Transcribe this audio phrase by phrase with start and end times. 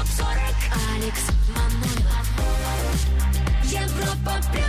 [0.00, 0.30] ТОП 40
[0.94, 1.20] Алекс
[1.54, 2.26] Манойлов
[3.64, 4.64] Европа плюс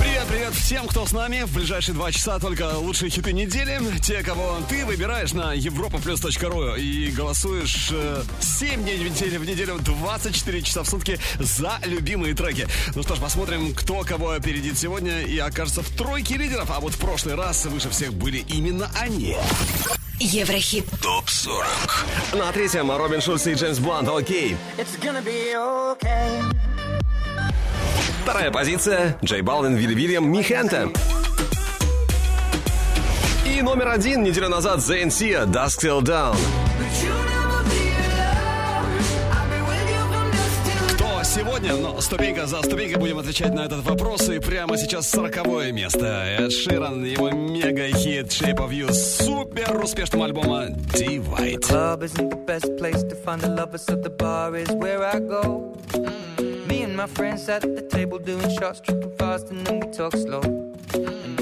[0.00, 1.42] Привет, привет всем, кто с нами.
[1.44, 3.80] В ближайшие два часа только лучшие хиты недели.
[4.00, 9.78] Те, кого ты выбираешь на europaplus.ru и голосуешь э, 7 дней в неделю, в неделю
[9.78, 12.66] 24 часа в сутки за любимые треки.
[12.96, 16.72] Ну что ж, посмотрим, кто кого опередит сегодня и окажется в тройке лидеров.
[16.72, 19.36] А вот в прошлый раз выше всех были именно они.
[20.22, 21.64] Еврохит ТОП 40.
[22.34, 24.08] На третьем Робин Шульц и Джеймс Блант.
[24.08, 24.56] Окей.
[28.22, 29.18] Вторая позиция.
[29.24, 30.90] Джей Балвин, Вилли Вильям, Михента.
[33.44, 36.36] И номер один неделю назад Зейн Сия, Dusk Till Down.
[41.32, 41.74] Сегодня?
[41.74, 44.28] Ну, ступенька за ступенькой будем отвечать на этот вопрос.
[44.28, 46.06] И прямо сейчас сороковое место.
[46.38, 51.60] Эд Ширан, его мега-хит Shape of You супер успешным альбома Divide.
[51.62, 55.18] club isn't the best place to find the lovers, so the bar is where I
[55.20, 55.74] go.
[56.68, 60.12] Me and my friends at the table doing shots, tripping fast, and then we talk
[60.12, 60.42] slow.
[60.94, 61.41] And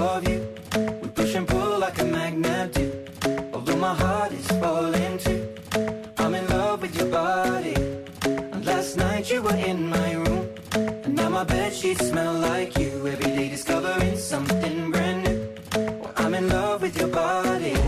[0.00, 0.46] Of you.
[1.02, 2.86] We push and pull like a magnet do.
[3.52, 5.48] Although my heart is falling too.
[6.18, 7.74] I'm in love with your body.
[8.24, 10.48] And last night you were in my room.
[10.72, 13.06] And now my bed sheets smell like you.
[13.06, 15.48] Every day discovering something brand new.
[16.00, 17.87] Well, I'm in love with your body.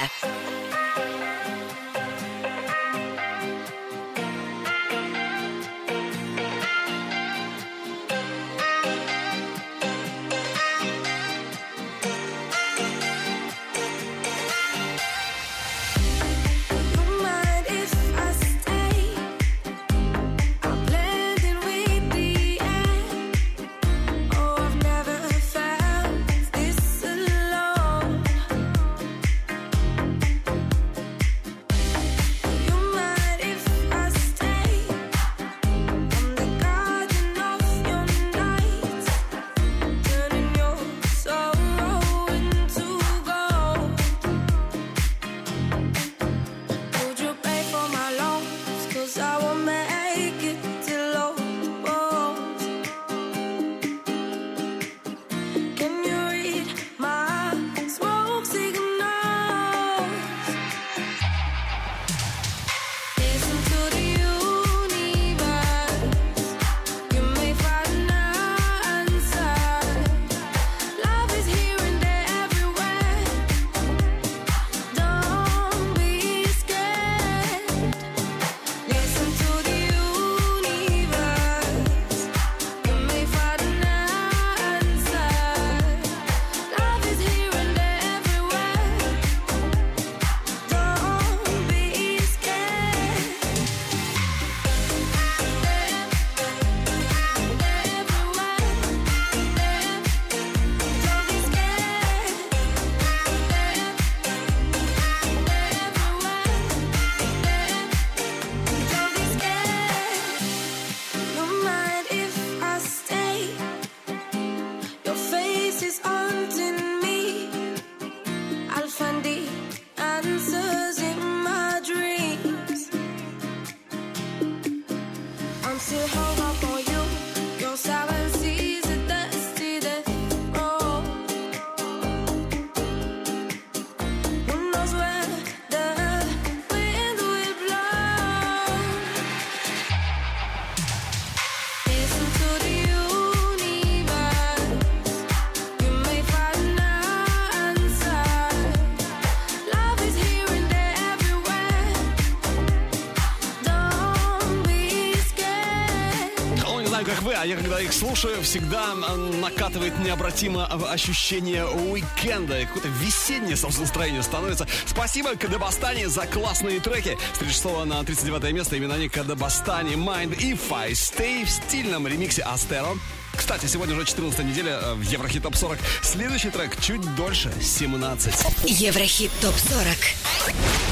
[157.76, 158.96] когда их слушаю, всегда
[159.42, 162.66] накатывает необратимо ощущение уикенда.
[162.68, 164.66] Какое-то весеннее, собственно, настроение становится.
[164.86, 167.18] Спасибо Кадабастане за классные треки.
[167.34, 172.44] С 36 на 39 место именно они Кадабастане, Mind и Fi Stay в стильном ремиксе
[172.44, 172.96] Астеро.
[173.36, 175.78] Кстати, сегодня уже 14 неделя э, в Еврохит Топ 40.
[176.02, 178.34] Следующий трек чуть дольше, 17.
[178.64, 179.98] Еврохит ТОП-40.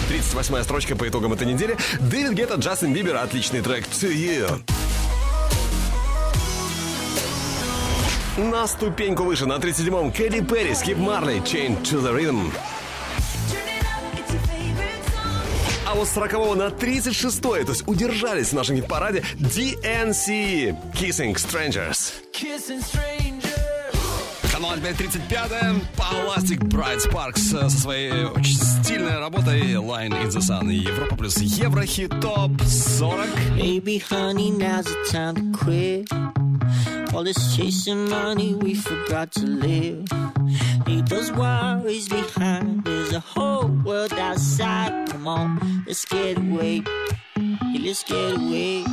[0.09, 1.77] 38-я строчка по итогам этой недели.
[2.01, 4.72] Дэвид Гетта, Джастин Бибер, отличный трек To You.
[8.37, 12.51] На ступеньку выше, на 37-м, Кэти Перри, Скип Марли, Chain to the Rhythm.
[15.85, 22.13] А вот с 40 на 36 то есть удержались в нашем параде DNC, Kissing Strangers.
[24.51, 25.75] Канал теперь 35-е.
[25.95, 30.71] Plastic Bright Sparks э, со своей очень стильной работой Line in the Sun.
[30.71, 33.27] И Европа плюс Еврохит Топ 40.
[33.57, 36.42] Baby, honey, now's the time to quit.
[37.13, 40.05] All this chasing money, we forgot to live.
[40.87, 42.83] Leave those worries behind.
[42.85, 45.09] There's a whole world outside.
[45.09, 46.81] Come on, let's get away.
[47.37, 48.83] Yeah, let's get away.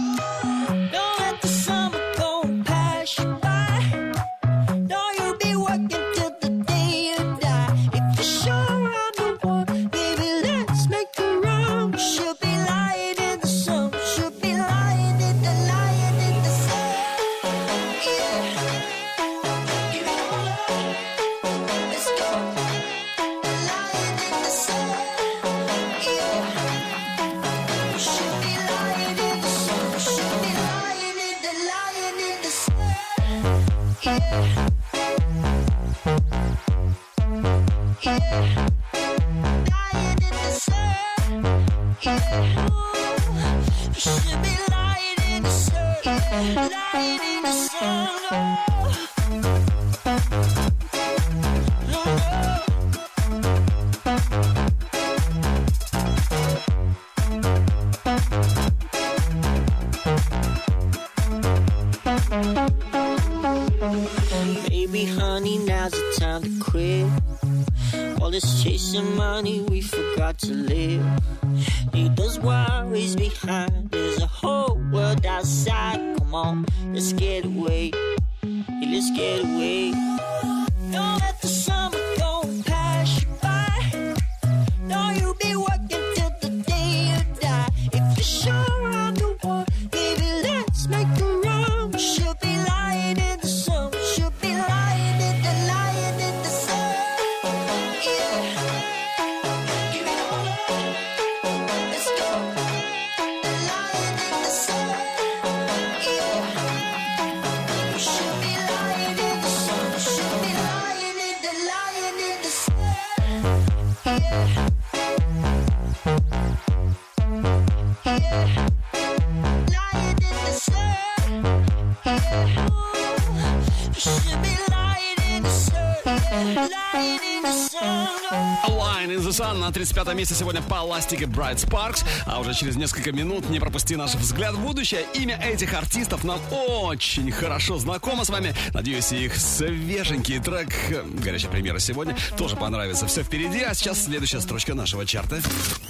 [129.80, 132.04] 35 месте сегодня по эластике Bright Sparks.
[132.26, 135.06] А уже через несколько минут не пропусти наш взгляд в будущее.
[135.14, 138.54] Имя этих артистов нам очень хорошо знакомо с вами.
[138.74, 143.06] Надеюсь, их свеженький трек э, горячая премьера сегодня тоже понравится.
[143.06, 145.40] Все впереди, а сейчас следующая строчка нашего чарта.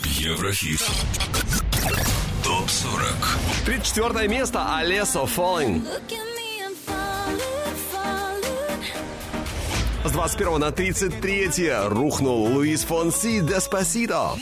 [0.05, 0.89] Еврохит.
[2.45, 3.13] Топ 40.
[3.67, 5.85] 34 место, Алесо Falling.
[10.11, 14.33] С 21 на 33 рухнул Луис Фонси Деспасито.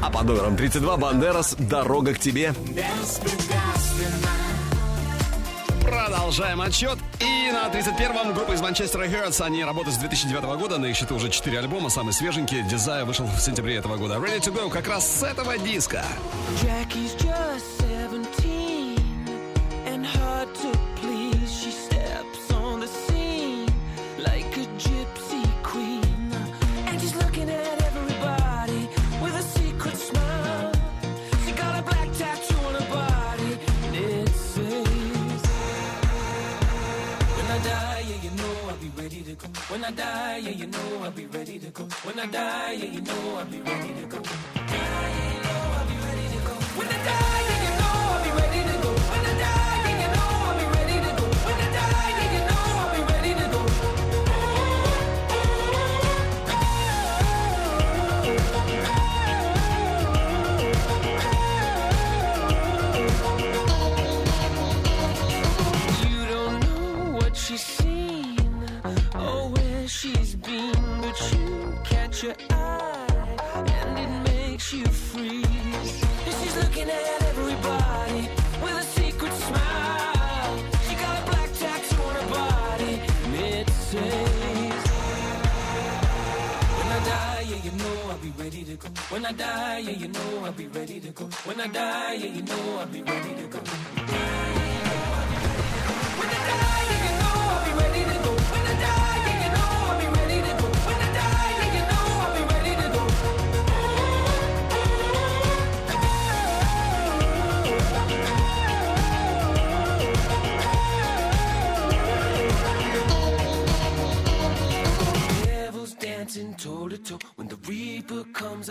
[0.00, 2.54] А под номером 32 Бандерас «Дорога к тебе».
[5.82, 6.96] Продолжаем отчет.
[7.20, 9.42] И на 31-м группа из Манчестера Hearts.
[9.44, 10.78] Они работают с 2009 года.
[10.78, 11.90] На их счету уже 4 альбома.
[11.90, 12.62] Самый свеженький.
[12.62, 14.14] Desire вышел в сентябре этого года.
[14.14, 16.02] Ready to go как раз с этого диска.
[16.62, 17.77] Jackie's just
[39.38, 39.48] go.
[39.70, 41.84] When I die, yeah, you know I'll be ready to go.
[42.04, 44.18] When I die, yeah, you know I'll be ready to go.
[44.18, 46.54] Die, yeah, you know I'll be ready to go.
[46.78, 48.77] When I die, yeah, you know I'll be ready to go.
[88.48, 88.88] Ready to go.
[89.10, 91.24] When I die, yeah, you know I'll be ready to go.
[91.44, 93.60] When I die, yeah, you know I'll be ready to go.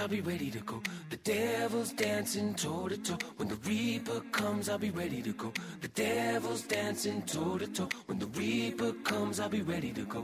[0.08, 0.82] I'll be ready to go.
[1.10, 3.18] The devil's dancing toe to toe.
[3.36, 5.52] When the reaper comes, I'll be ready to go.
[5.82, 7.90] The devil's dancing toe to toe.
[8.06, 10.24] When the reaper comes, I'll be ready to go.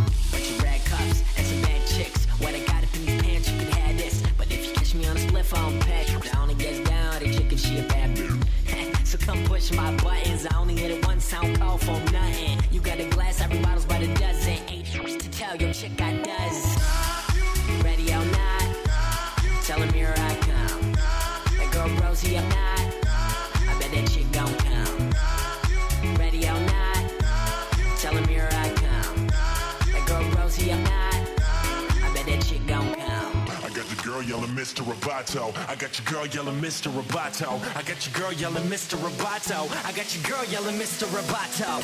[34.61, 34.85] Mr.
[34.85, 35.51] Roboto.
[35.67, 36.91] I got your girl yelling Mr.
[36.91, 37.59] Roboto.
[37.75, 38.95] I got your girl yelling Mr.
[38.95, 39.67] Roboto.
[39.83, 41.07] I got your girl yelling Mr.
[41.07, 41.81] Roboto.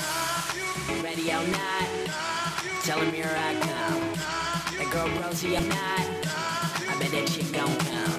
[1.04, 1.88] Ready or not,
[2.84, 4.78] tell him here I come.
[4.78, 5.78] That girl Rosie, I'm not.
[6.88, 8.17] I bet that chick gon' come.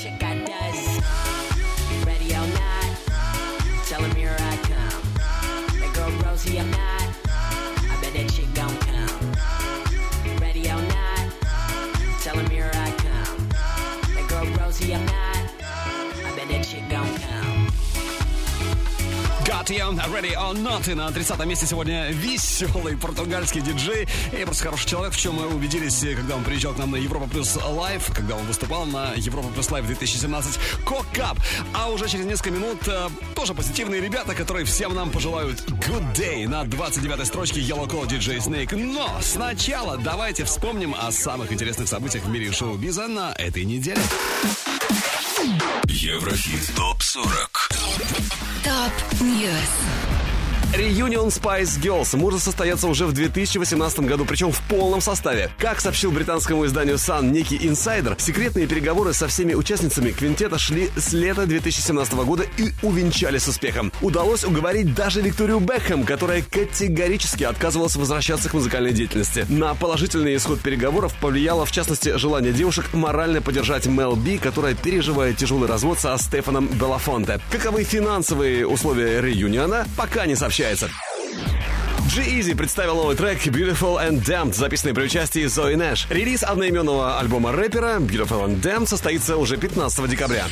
[0.00, 0.29] 先改。
[19.70, 20.90] You, Ready or Not.
[20.90, 25.46] И на 30 месте сегодня веселый португальский диджей и просто хороший человек, в чем мы
[25.46, 29.48] убедились, когда он приезжал к нам на Европа Плюс Live, когда он выступал на Европа
[29.48, 31.38] Плюс Live 2017 Кокап.
[31.72, 36.48] А уже через несколько минут э, тоже позитивные ребята, которые всем нам пожелают Good Day
[36.48, 38.74] на 29 строчке Yellow Claw, DJ Snake.
[38.74, 44.02] Но сначала давайте вспомним о самых интересных событиях в мире шоу-биза на этой неделе.
[45.86, 46.74] Еврохит.
[46.76, 47.49] Топ-40.
[48.80, 50.09] Top News.
[50.72, 55.50] Reunion Spice Girls может состояться уже в 2018 году, причем в полном составе.
[55.58, 61.12] Как сообщил британскому изданию Sun некий инсайдер, секретные переговоры со всеми участницами квинтета шли с
[61.12, 63.90] лета 2017 года и увенчались успехом.
[64.00, 69.46] Удалось уговорить даже Викторию Бекхэм, которая категорически отказывалась возвращаться к музыкальной деятельности.
[69.48, 75.36] На положительный исход переговоров повлияло, в частности, желание девушек морально поддержать Мел Би, которая переживает
[75.36, 77.40] тяжелый развод со Стефаном Белафонте.
[77.50, 80.90] Каковы финансовые условия реюниона, пока не сообщается.
[82.08, 86.06] G-Eazy представил новый трек Beautiful and Damned, записанный при участии Зои Нэш.
[86.10, 90.46] Релиз одноименного альбома рэпера Beautiful and Damned состоится уже 15 декабря.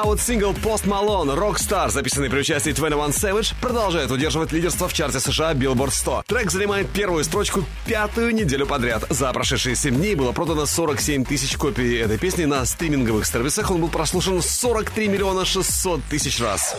[0.00, 4.94] А вот сингл Post Malone Rockstar, записанный при участии 21 Savage, продолжает удерживать лидерство в
[4.94, 6.22] чарте США Billboard 100.
[6.26, 9.04] Трек занимает первую строчку пятую неделю подряд.
[9.10, 13.70] За прошедшие 7 дней было продано 47 тысяч копий этой песни на стриминговых сервисах.
[13.70, 16.74] Он был прослушан 43 миллиона 600 тысяч раз.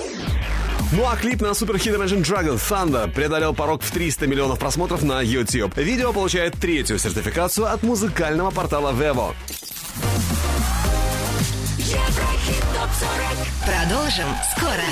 [0.91, 5.21] Ну а клип на суперхит Imagine Dragon Thunder преодолел порог в 300 миллионов просмотров на
[5.21, 5.77] YouTube.
[5.77, 9.35] Видео получает третью сертификацию от музыкального портала Vevo.
[11.91, 13.65] Еврохит ТОП-40.
[13.65, 14.89] Продолжим скоро.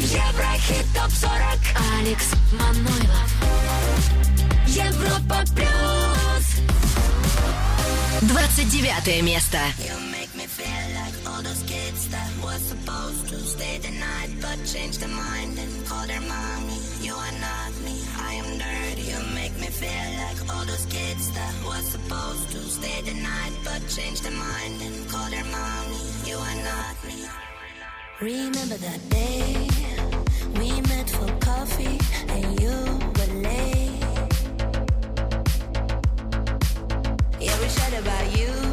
[0.00, 1.60] Еврохит ТОП-40.
[2.00, 3.30] Алекс Манойлов.
[4.66, 6.46] Европа Плюс.
[8.28, 9.58] 29 место.
[11.26, 15.86] all those kids that was supposed to stay the night but changed their mind and
[15.86, 16.78] call their mommy.
[17.00, 19.02] You are not me, I am dirty.
[19.12, 20.19] You make me feel
[21.30, 25.44] kids that was supposed to stay the night but changed their mind and call their
[25.44, 25.96] mommy.
[26.24, 27.26] You are not me.
[28.20, 29.68] Remember that day
[30.58, 32.70] we met for coffee and you
[33.16, 33.90] were late.
[37.40, 38.69] Yeah, we chat about you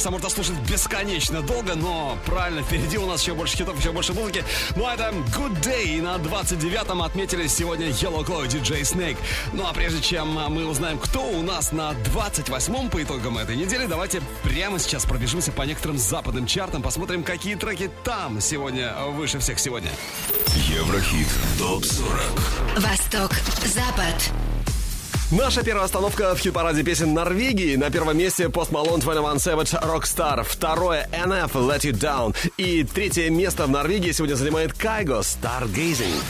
[0.00, 4.14] кажется, можно слушать бесконечно долго, но правильно, впереди у нас еще больше хитов, еще больше
[4.14, 4.42] музыки.
[4.76, 5.98] Ну, а это Good Day.
[5.98, 9.18] И на 29-м отметили сегодня Yellow Claw DJ Snake.
[9.52, 13.56] Ну, а прежде чем а, мы узнаем, кто у нас на 28-м по итогам этой
[13.56, 19.38] недели, давайте прямо сейчас пробежимся по некоторым западным чартам, посмотрим, какие треки там сегодня выше
[19.38, 19.90] всех сегодня.
[20.68, 23.32] Еврохит ТОП-40 Восток,
[23.66, 24.32] Запад.
[25.30, 27.76] Наша первая остановка в хит-параде песен Норвегии.
[27.76, 30.42] На первом месте Post Malone 21 Savage Rockstar.
[30.42, 32.36] Второе NF Let You Down.
[32.56, 36.20] И третье место в Норвегии сегодня занимает Кайго Stargazing.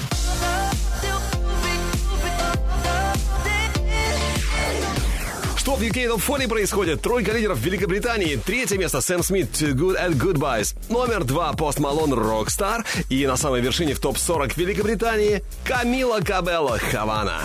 [5.57, 7.01] Что в UK Top 40 происходит?
[7.01, 8.37] Тройка лидеров Великобритании.
[8.37, 10.77] Третье место Сэм Смит Good at Goodbyes.
[10.91, 12.85] Номер два Пост Малон Rockstar.
[13.09, 17.41] И на самой вершине в топ-40 Великобритании Камила Кабелло Хавана.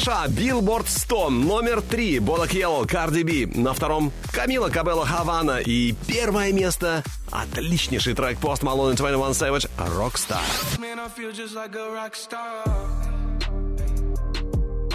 [0.00, 3.46] США Billboard 100, номер 3 Бола Yellow, Cardi B.
[3.60, 5.58] На втором Камила Кабелло Хавана.
[5.58, 10.40] И первое место отличнейший трек Post Malone и 21 Savage Rockstar.
[10.78, 12.64] Man, I feel just like a rock star.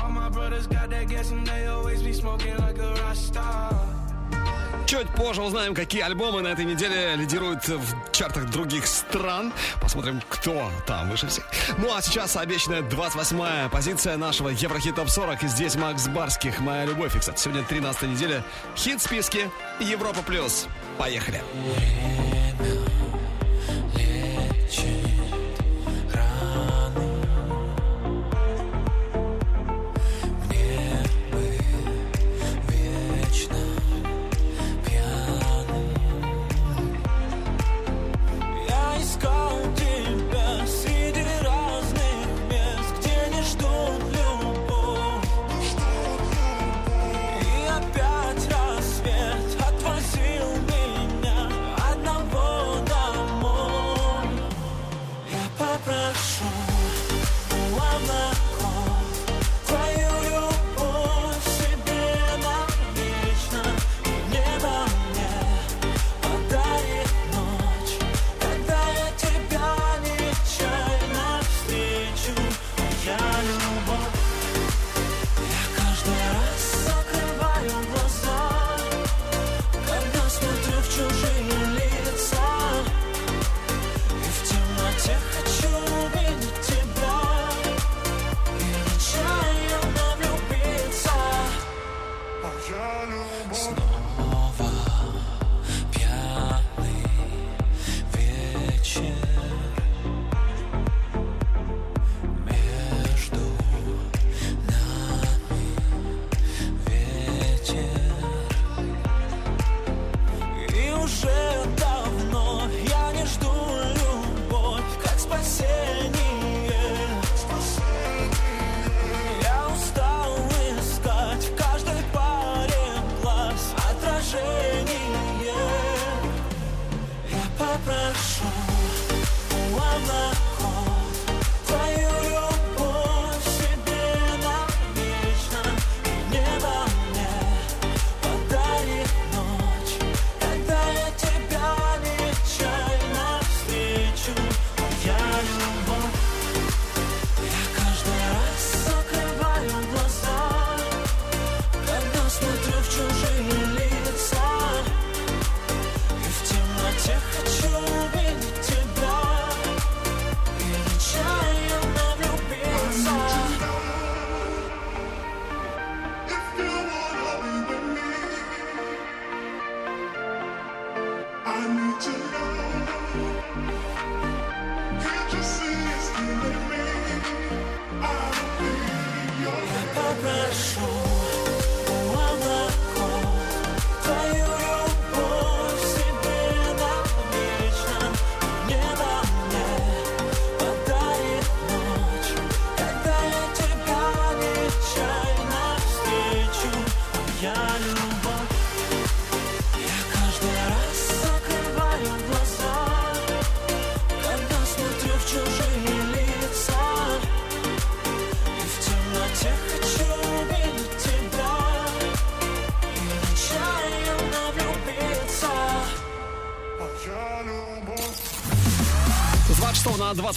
[0.01, 4.06] All my brothers got that gas and they always be smoking like a rock star.
[4.87, 9.51] Чуть позже узнаем, какие альбомы на этой неделе лидируют в чартах других стран.
[9.81, 11.45] Посмотрим, кто там выше всех.
[11.77, 15.43] Ну а сейчас обещанная 28-я позиция нашего Еврохит Топ 40.
[15.43, 17.17] И здесь Макс Барских «Моя любовь».
[17.17, 18.45] И, кстати, сегодня 13 неделя
[18.77, 20.67] хит списки Европа Плюс.
[20.97, 21.43] Поехали.
[22.57, 22.76] вечно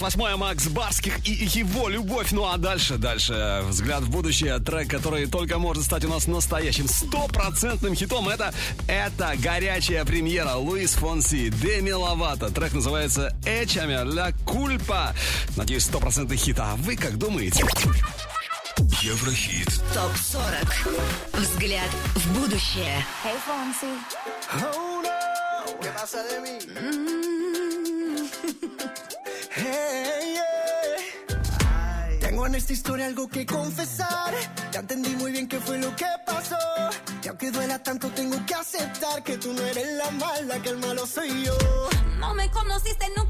[0.01, 2.31] 26 на 28 Макс Барских и его любовь.
[2.31, 4.57] Ну а дальше, дальше взгляд в будущее.
[4.57, 8.27] Трек, который только может стать у нас настоящим стопроцентным хитом.
[8.27, 8.51] Это,
[8.87, 12.49] это горячая премьера Луис Фонси, Деми Ловато.
[12.49, 15.13] Трек называется Эчами ля кульпа.
[15.55, 16.57] Надеюсь, стопроцентный хит.
[16.59, 17.63] А вы как думаете?
[19.03, 19.67] Еврохит.
[19.93, 21.43] ТОП 40.
[21.43, 23.05] Взгляд в будущее.
[23.23, 23.87] Hey, Fonsi.
[24.63, 27.10] Oh no, ¿qué pasa de mí?
[32.51, 34.33] En esta historia algo que confesar.
[34.73, 36.57] Ya entendí muy bien qué fue lo que pasó.
[37.23, 40.77] Y aunque duela tanto, tengo que aceptar que tú no eres la mala, que el
[40.77, 41.57] malo soy yo.
[42.19, 43.20] No me conociste nunca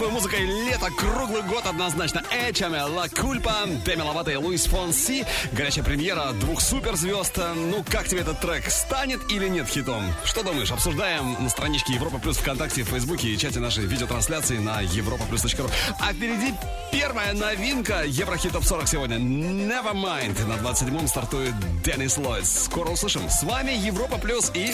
[0.00, 2.22] такой музыкой лето круглый год однозначно.
[2.32, 5.26] Эчаме, Ла Кульпа, Деми Ловато и Луис Фонси.
[5.52, 7.36] Горячая премьера двух суперзвезд.
[7.54, 8.70] Ну, как тебе этот трек?
[8.70, 10.02] Станет или нет хитом?
[10.24, 10.72] Что думаешь?
[10.72, 15.68] Обсуждаем на страничке Европа Плюс ВКонтакте, в Фейсбуке и чате нашей видеотрансляции на европа ру.
[15.98, 16.54] А впереди
[16.90, 19.16] первая новинка Еврохит Топ 40 сегодня.
[19.18, 20.46] Nevermind.
[20.46, 21.52] На 27-м стартует
[21.84, 22.46] Деннис Ллойд.
[22.46, 23.28] Скоро услышим.
[23.28, 24.68] С вами Европа Плюс и...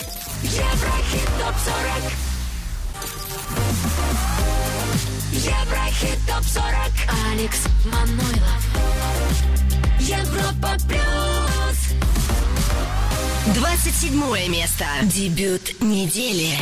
[0.45, 2.36] Еврохит Топ 40.
[7.37, 8.63] Алекс Манойлов.
[10.01, 11.79] Европа Плюс
[13.55, 14.87] 27 место.
[15.03, 16.57] Дебют недели.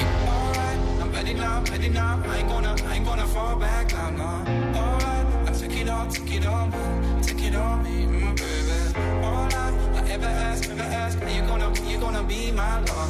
[9.22, 13.03] All, mm, I, ever ask, ever ask, are you gonna, you gonna be my lover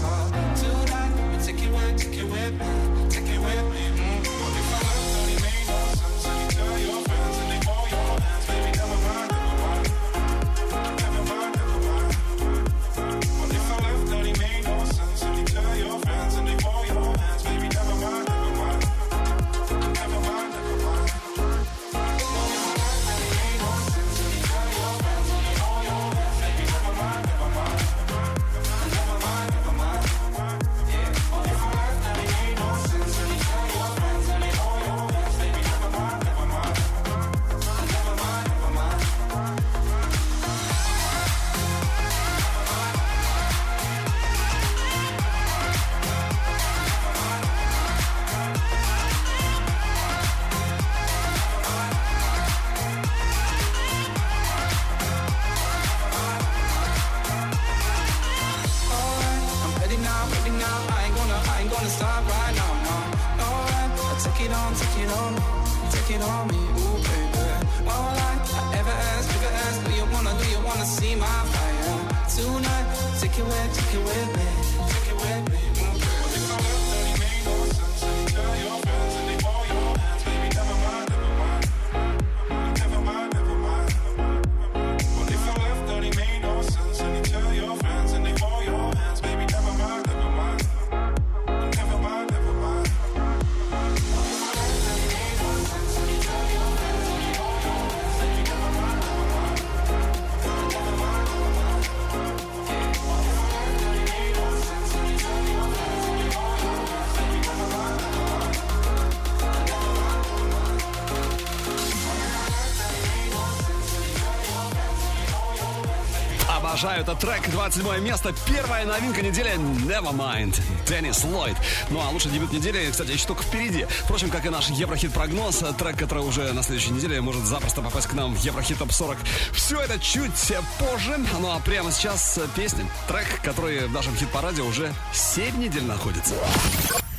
[116.85, 117.51] Обожаю этот трек.
[117.51, 118.35] 27 место.
[118.47, 120.61] Первая новинка недели Nevermind.
[120.87, 121.57] Деннис Ллойд.
[121.89, 123.87] Ну а лучший дебют недели, кстати, еще только впереди.
[124.05, 128.13] Впрочем, как и наш Еврохит-прогноз, трек, который уже на следующей неделе может запросто попасть к
[128.13, 129.17] нам в Еврохит Топ 40.
[129.55, 130.35] Все это чуть
[130.79, 131.19] позже.
[131.41, 132.85] Ну а прямо сейчас песня.
[133.09, 136.35] Трек, который в нашем хит-параде уже 7 недель находится.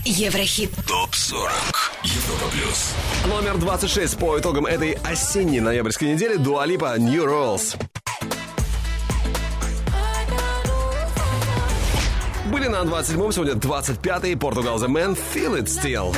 [0.03, 0.75] Еврохит.
[0.87, 1.51] ТОП 40.
[2.03, 2.93] Европа плюс.
[3.25, 7.75] Номер 26 по итогам этой осенней ноябрьской недели Дуалипа New Rules.
[12.85, 16.15] 27-м, сегодня 25-й Португал The Man Feel It Still.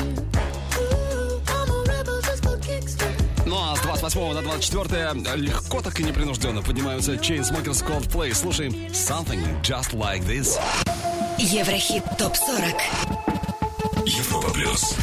[3.45, 8.33] Ну а с 28 на 24 легко так и непринужденно поднимаются Chainsmokers Coldplay.
[8.33, 10.59] Слушаем Something Just Like This.
[11.37, 12.63] Еврохит топ 40.
[14.05, 14.95] Европа плюс.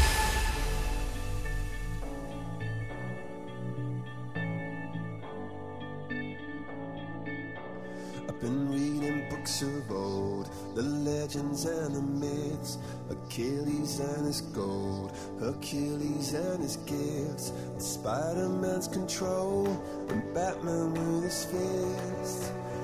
[13.34, 19.66] Achilles and his gold, Hercules and his gifts, and Spider-Man's control,
[20.08, 22.52] and Batman with his fists.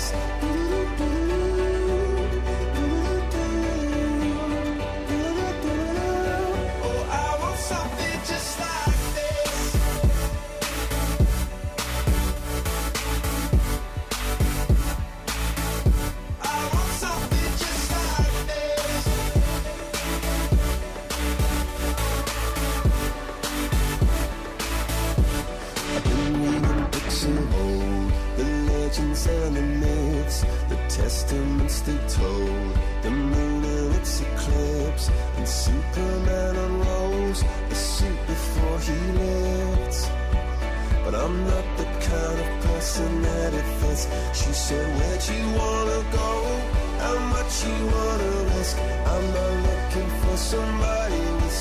[0.00, 0.79] eyes.
[31.78, 32.78] They told.
[33.02, 39.96] The moon and its eclipse, and Superman unrolls a suit before he lived.
[41.04, 44.04] But I'm not the kind of person that it fits.
[44.38, 46.30] She said, Where'd you wanna go?
[47.04, 48.76] How much you wanna risk?
[49.12, 51.19] I'm not looking for somebody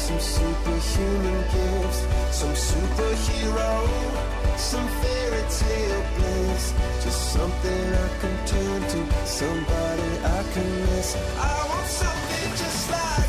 [0.09, 1.99] some superhuman gifts,
[2.31, 6.73] some superhero, some fairy tale bliss.
[7.03, 11.15] Just something I can turn to, somebody I can miss.
[11.37, 13.28] I want something just like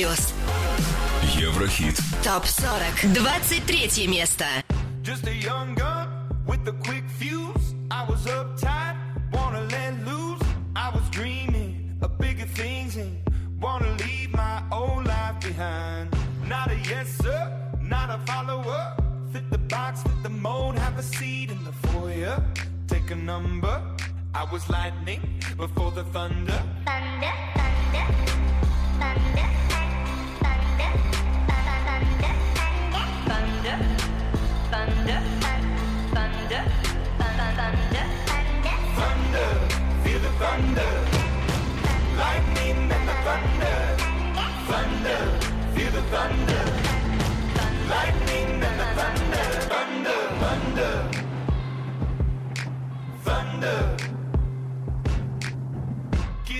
[0.00, 0.32] плюс.
[1.36, 1.98] Еврохит.
[2.24, 3.14] Топ 40.
[3.14, 4.44] 23 место.
[5.02, 6.08] Just a young gun
[6.46, 6.99] with a quick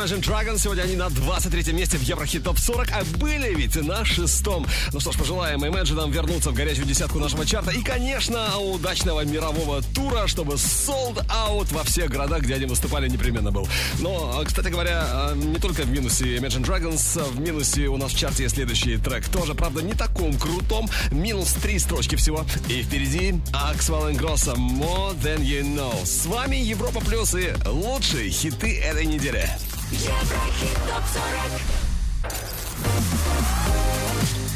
[0.00, 0.58] Imagine Dragons.
[0.62, 4.66] Сегодня они на 23 месте в Еврохит Топ 40, а были ведь на шестом.
[4.94, 7.70] Ну что ж, пожелаем Imagine вернуться в горячую десятку нашего чарта.
[7.72, 13.52] И, конечно, удачного мирового тура, чтобы sold out во всех городах, где они выступали, непременно
[13.52, 13.68] был.
[13.98, 18.44] Но, кстати говоря, не только в минусе Imagine Dragons, в минусе у нас в чарте
[18.44, 19.28] есть следующий трек.
[19.28, 20.88] Тоже, правда, не таком крутом.
[21.10, 22.46] Минус три строчки всего.
[22.70, 26.06] И впереди Axwell Grossa More Than You Know.
[26.06, 29.46] С вами Европа Плюс и лучшие хиты этой недели.
[29.92, 31.60] Еврохит топ 40.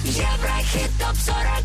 [0.05, 1.65] Еврохит топ 40.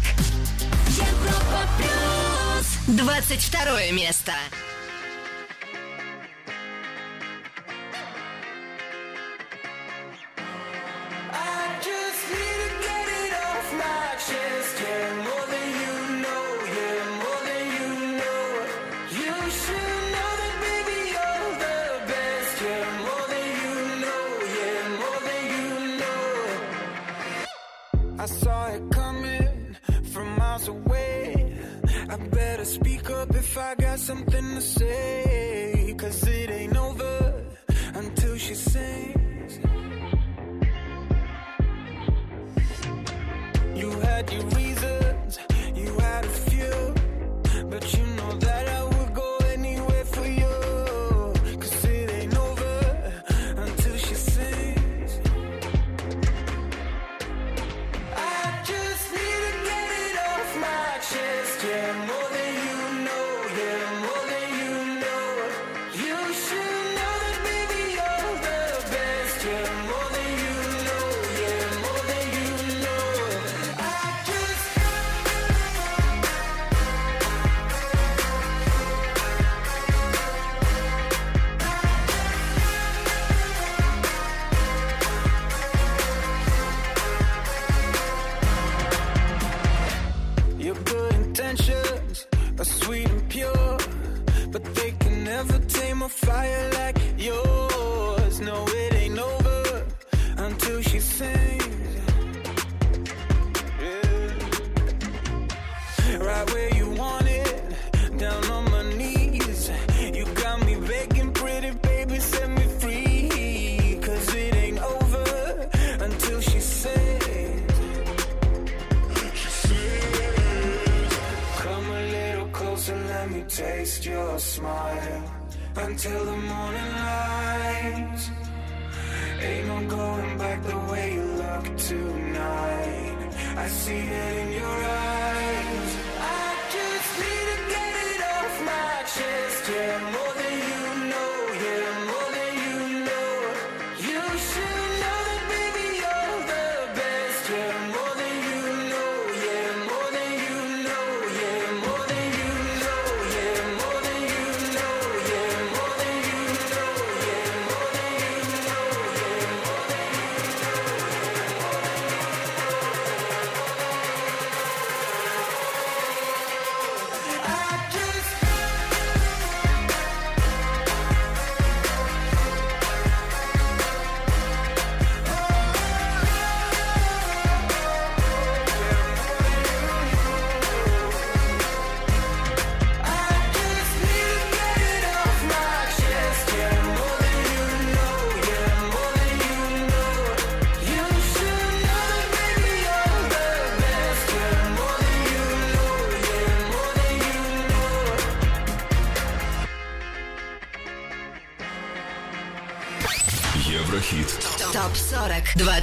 [0.97, 2.65] Европа плюс.
[2.87, 4.33] 22 место.
[28.19, 29.77] I saw it coming
[30.11, 31.57] from miles away.
[32.09, 35.95] I better speak up if I got something to say.
[35.97, 37.45] Cause it ain't over
[37.95, 39.18] until she sings.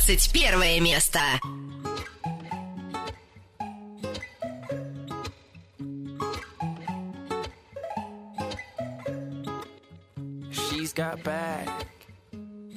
[0.06, 1.20] 21 место.
[10.52, 11.68] She's got back,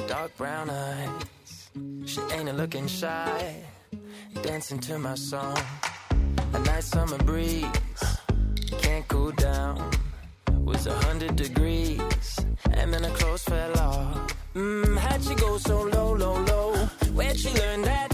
[0.08, 1.70] dark brown eyes.
[2.06, 3.54] She ain't looking shy,
[4.42, 5.58] dancing to my song.
[6.54, 7.66] A nice summer breeze,
[8.80, 9.90] can't cool down.
[10.64, 12.38] Was a hundred degrees,
[12.72, 14.34] and then her clothes fell off.
[14.54, 16.88] Mmm, how'd she go so low, low, low?
[17.19, 18.13] Where'd she learn that?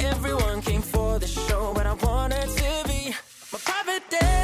[0.00, 3.14] Everyone came for the show, but I wanted to be
[3.52, 4.43] my private dancer.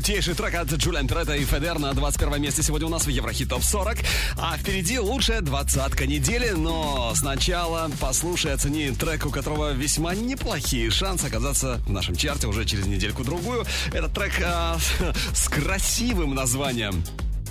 [0.00, 3.50] Крутейший трек от Джулиан Перетта и Федер на 21 месте сегодня у нас в Еврохит
[3.50, 3.98] Топ 40.
[4.38, 11.26] А впереди лучшая двадцатка недели, но сначала послушай, оцени трек, у которого весьма неплохие шансы
[11.26, 13.66] оказаться в нашем чарте уже через недельку-другую.
[13.92, 14.78] Этот трек а,
[15.34, 17.04] с красивым названием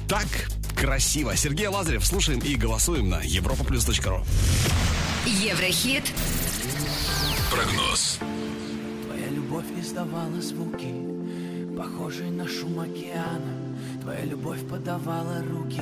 [0.07, 0.25] «Так
[0.75, 1.35] красиво».
[1.35, 4.25] Сергей Лазарев, слушаем и голосуем на europaplus.ru.
[5.27, 6.05] Еврохит.
[7.51, 8.17] Прогноз.
[9.05, 11.09] Твоя любовь издавала звуки,
[11.80, 13.55] похожие на шум океана.
[14.01, 15.82] Твоя любовь подавала руки,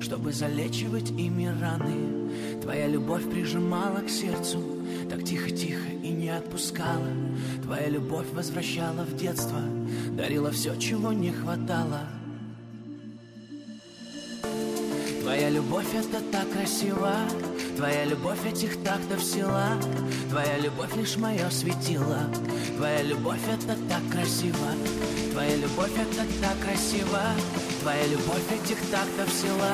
[0.00, 2.30] чтобы залечивать ими раны.
[2.62, 4.58] Твоя любовь прижимала к сердцу,
[5.10, 7.10] так тихо-тихо и не отпускала.
[7.62, 9.60] Твоя любовь возвращала в детство,
[10.12, 12.08] дарила все, чего не хватало.
[15.20, 17.12] Твоя любовь это так красиво
[17.78, 19.78] Твоя любовь этих тактов сила
[20.30, 22.18] Твоя любовь лишь мое светило
[22.76, 24.66] Твоя любовь это так красиво
[25.30, 27.20] Твоя любовь это так красиво
[27.80, 29.70] Твоя любовь этих тактов сила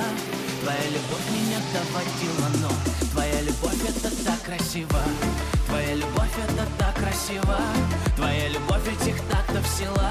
[0.61, 5.01] Твоя любовь меня доводила, но Твоя любовь это так красиво
[5.67, 7.59] Твоя любовь это так красиво
[8.17, 10.11] Твоя любовь этих тактов сила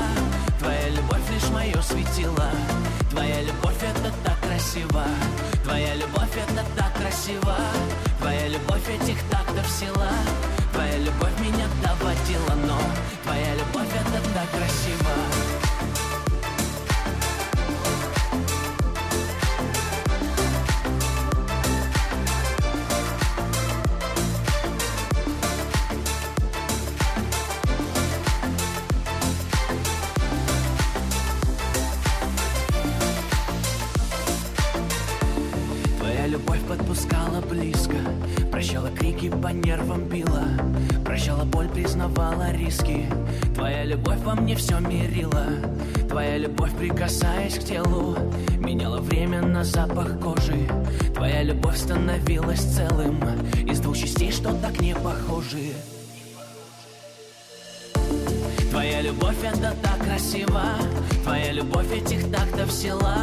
[0.58, 2.50] Твоя любовь лишь мое светило
[3.12, 5.04] Твоя любовь это так красиво.
[5.64, 7.58] Твоя любовь это так красиво.
[8.20, 10.10] Твоя любовь этих тактов сила.
[10.74, 12.80] Твоя любовь меня доводила, но
[13.24, 14.13] Твоя любовь это
[39.24, 40.44] Крики, по нервам била.
[41.06, 43.06] Прощала боль, признавала риски.
[43.56, 45.46] Твоя любовь во мне все мерила.
[46.10, 48.18] Твоя любовь, прикасаясь к телу
[48.58, 50.68] Меняла время на запах кожи.
[51.16, 53.20] Твоя любовь становилась целым.
[53.66, 55.74] Из двух частей, что так не похожи
[58.84, 60.62] Твоя любовь это так красиво
[61.24, 63.16] Твоя любовь этих тактов сила.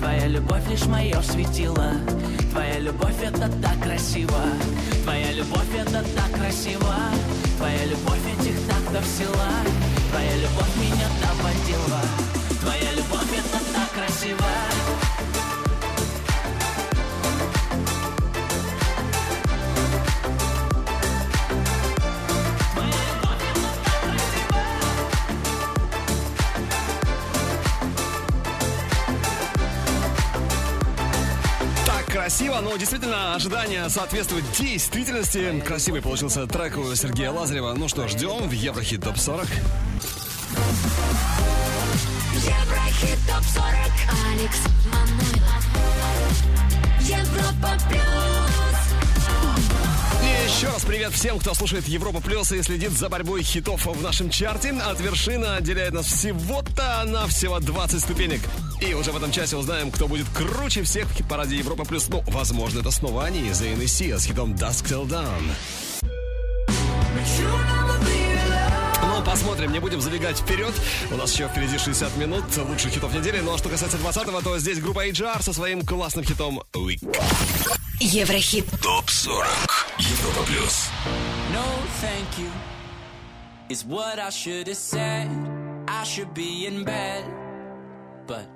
[0.00, 1.92] Твоя любовь лишь мое светило.
[2.50, 4.42] Твоя любовь это так красиво
[5.04, 6.96] Твоя любовь это так красиво
[7.56, 9.48] Твоя любовь этих тактов сила.
[10.10, 12.02] Твоя любовь меня доводила
[12.60, 14.75] Твоя любовь это так красиво
[32.26, 35.62] красиво, но действительно ожидания соответствуют действительности.
[35.64, 37.74] Красивый получился трек у Сергея Лазарева.
[37.74, 39.46] Ну что, ждем в Еврохит Топ 40.
[42.34, 43.92] Еврохит ТОП-40
[44.32, 45.64] Алекс Манойлов
[47.00, 48.02] Европа Плюс
[50.24, 54.02] И еще раз привет всем, кто слушает Европа Плюс и следит за борьбой хитов в
[54.02, 54.70] нашем чарте.
[54.70, 58.40] От вершины отделяет нас всего-то на всего 20 ступенек.
[58.80, 62.08] И уже в этом часе узнаем, кто будет круче всех в хит-параде Европа Плюс.
[62.08, 65.42] Ну, возможно, это снова они, The NSC с хитом Dusk Till Dawn.
[69.02, 70.74] Ну, посмотрим, не будем забегать вперед.
[71.10, 73.40] У нас еще впереди 60 минут лучших хитов недели.
[73.40, 77.00] Ну а что касается 20-го, то здесь группа HR со своим классным хитом Week.
[77.98, 78.66] Еврохит.
[78.82, 79.46] ТОП-40.
[79.98, 80.90] Европа плюс.
[81.52, 81.64] No,
[82.02, 82.50] thank you.
[83.68, 85.28] Is what I should have said.
[85.88, 87.24] I should be in bed.
[88.26, 88.46] But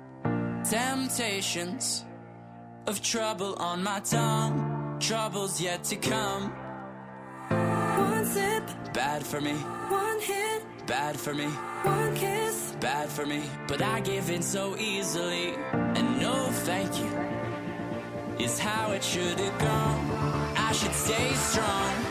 [0.63, 2.05] temptations
[2.87, 4.97] of trouble on my tongue.
[4.99, 6.51] Trouble's yet to come.
[7.49, 11.45] One sip, Bad for me, one hit, bad for me,
[11.83, 12.75] one kiss.
[12.79, 13.41] bad for me.
[13.67, 15.53] But I give in so easily.
[15.73, 16.33] And no,
[16.65, 17.09] thank you.
[18.45, 20.11] Is how it should have gone.
[20.57, 22.10] I should stay strong.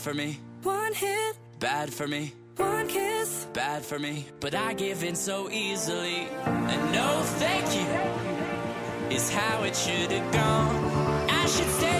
[0.00, 2.32] For me, one hit, bad for me.
[2.56, 3.46] one kiss.
[3.52, 6.26] bad for me, but I give in so easily.
[6.46, 11.30] And no, thank you is how it should have gone.
[11.30, 11.99] I should stay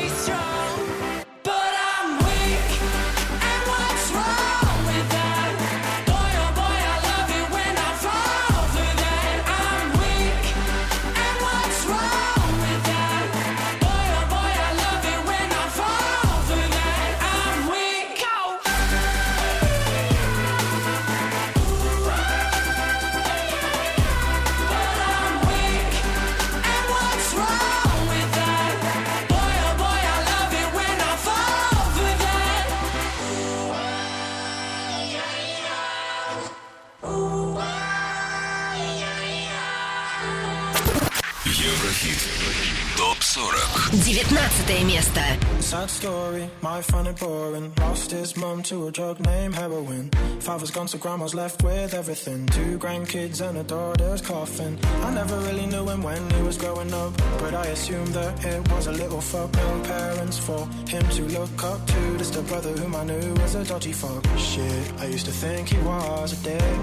[44.50, 45.22] 19 место.
[45.60, 47.72] Sad story, my find it boring.
[47.80, 50.10] Lost his mum to a drug named heroin.
[50.40, 52.48] Father's gone, so grandma's left with everything.
[52.48, 54.80] Two grandkids and a daughter's coffin.
[55.04, 58.68] I never really knew him when he was growing up, but I assumed that it
[58.72, 59.54] was a little fuck.
[59.54, 62.18] No parents for him to look up to.
[62.18, 64.26] Just a brother whom I knew was a dodgy fuck.
[64.38, 66.80] Shit, I used to think he was a dick.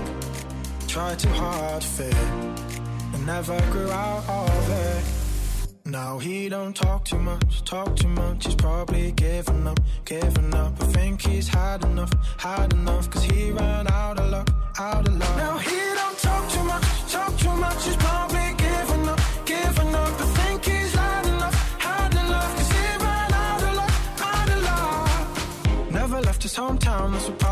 [0.87, 2.15] Tried too hard to fit,
[3.15, 5.16] and never grew out of it.
[5.90, 8.46] Now he don't talk too much, talk too much.
[8.46, 10.74] He's probably giving up, giving up.
[10.82, 13.10] I think he's had enough, had enough.
[13.10, 15.38] Cause he ran out of luck, out of luck.
[15.38, 17.86] Now he don't talk too much, talk too much.
[17.86, 18.57] He's probably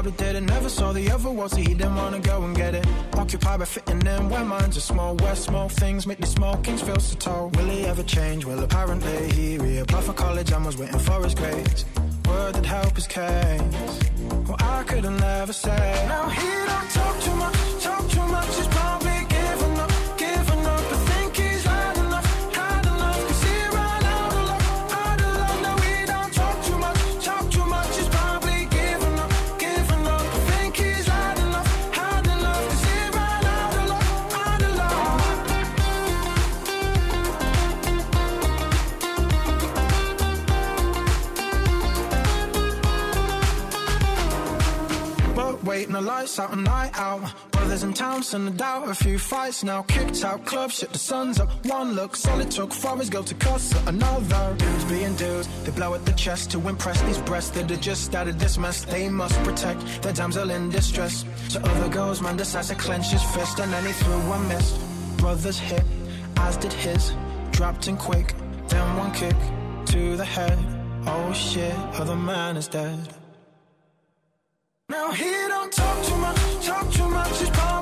[0.05, 0.41] probably did it.
[0.41, 2.85] Never saw the other world, so he didn't wanna go and get it.
[3.13, 5.15] Occupied by fitting in where minds are small.
[5.15, 7.49] Where small things make these small kings feel so tall.
[7.49, 8.45] Will he ever change?
[8.45, 11.85] Well, apparently he reapplied for college and was waiting for his grades.
[12.27, 13.99] Word that help his case.
[14.47, 16.07] Well, I could have never said.
[16.07, 18.74] Now he don't talk too much, talk too much.
[45.75, 47.21] Waiting the lights out, a night out.
[47.51, 48.87] Brothers in town, send a doubt.
[48.87, 51.49] A few fights now, kicked out club, shit, the sun's up.
[51.65, 54.55] One look, solid took for his girl to cuss at another.
[54.57, 58.05] Dudes being dudes, they blow at the chest to impress these breasts that are just
[58.05, 58.85] started this mess.
[58.85, 61.25] They must protect their damsel in distress.
[61.49, 64.75] So other girls, man decides to clench his fist, and then he threw one missed.
[65.17, 65.83] Brothers hit,
[66.37, 67.13] as did his.
[67.51, 68.33] Dropped in quick,
[68.69, 69.35] then one kick
[69.87, 70.57] to the head.
[71.05, 73.24] Oh shit, other man is dead.
[74.87, 77.74] Now he don't talk too much, talk too much.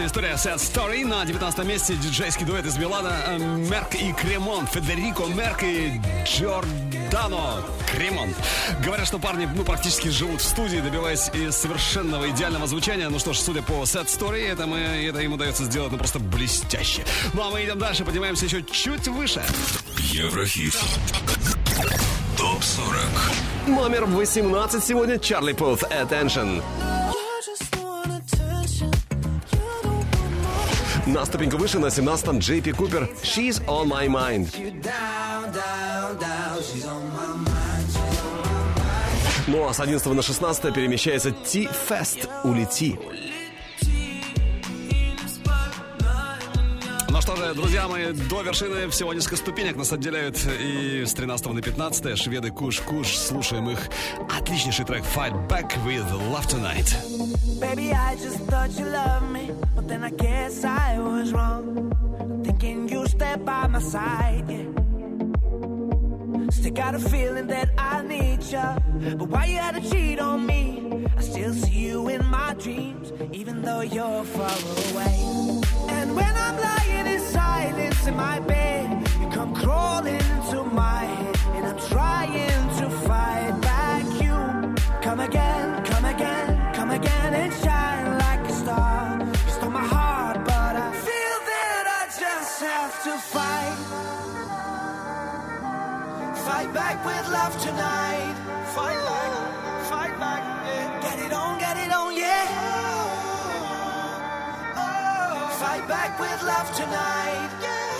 [0.00, 1.04] Симпатичная история Sad Story.
[1.04, 4.66] На 19 месте диджейский дуэт из Милана э, Мерк и Кремон.
[4.66, 8.34] Федерико Мерк и Джордано Кремон.
[8.82, 13.08] Говорят, что парни ну, практически живут в студии, добиваясь и совершенного идеального звучания.
[13.08, 16.18] Ну что ж, судя по Sad Story, это, мы, это им удается сделать ну, просто
[16.18, 17.04] блестяще.
[17.34, 19.42] Ну а мы идем дальше, поднимаемся еще чуть выше.
[19.98, 20.76] Еврохит.
[22.38, 22.96] Топ 40.
[23.66, 26.62] Номер 18 сегодня Чарли Пут Attention.
[31.12, 34.48] На ступеньку выше на 17-м Джей Пи Купер She's on my mind.
[39.48, 42.96] Ну а с 11 на 16 перемещается Ти-Фест «Улети».
[47.20, 51.52] Ну что же, друзья мои, до вершины всего несколько ступенек нас отделяют и с 13
[51.52, 53.14] на 15 шведы Куш-Куш.
[53.14, 53.90] Слушаем их
[54.34, 56.96] отличнейший трек Fight Back with Love Tonight.
[57.60, 61.92] Baby, I just thought you loved me, but then I guess I was wrong.
[62.42, 64.89] Thinking you step by my side, yeah.
[66.50, 70.46] Still got a feeling that I need you, but why you had to cheat on
[70.46, 71.06] me?
[71.16, 74.58] I still see you in my dreams, even though you're far
[74.90, 75.62] away.
[75.88, 81.36] And when I'm lying in silence in my bed, you come crawling into my head,
[81.54, 84.04] and I'm trying to fight back.
[84.20, 85.79] You come again, come again,
[96.80, 98.34] back with love tonight.
[98.74, 99.32] Fight back,
[99.92, 100.42] fight back.
[100.66, 101.00] Yeah.
[101.04, 102.46] Get it on, get it on, yeah.
[104.82, 107.48] Oh, fight back with love tonight.
[107.60, 107.99] Fight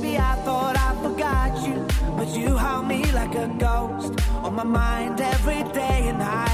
[0.00, 1.86] baby, I thought I forgot you,
[2.16, 4.12] but you haunt me like a ghost
[4.44, 6.47] on my mind every day and night.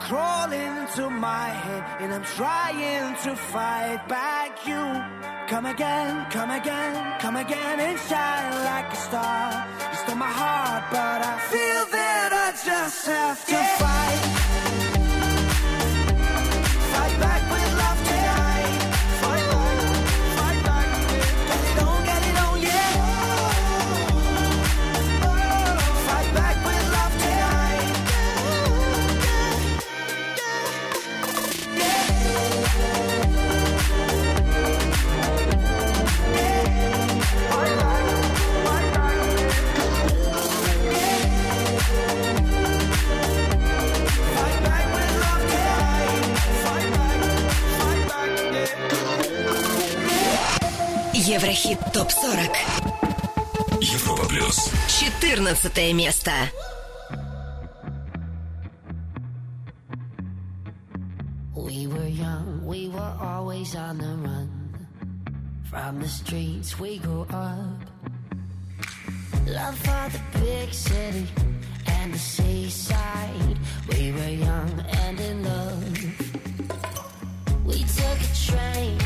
[0.00, 4.82] Crawling into my head, and I'm trying to fight back you.
[5.48, 9.66] Come again, come again, come again, and shine like a star.
[9.90, 14.80] You stole my heart, but I feel that I just have to fight.
[14.80, 14.89] Fight
[51.29, 52.49] Еврохит ТОП-40.
[53.81, 54.71] Европа плюс.
[54.87, 56.31] 14 место.
[61.55, 64.49] We were young, we were always on the run.
[65.69, 67.81] From the streets we grew up.
[69.47, 71.27] Love for the big city
[71.87, 73.57] and the seaside.
[73.89, 75.99] We were young and in love.
[77.65, 78.97] We took a train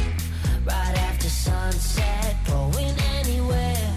[0.66, 3.90] right after sunset, going anywhere.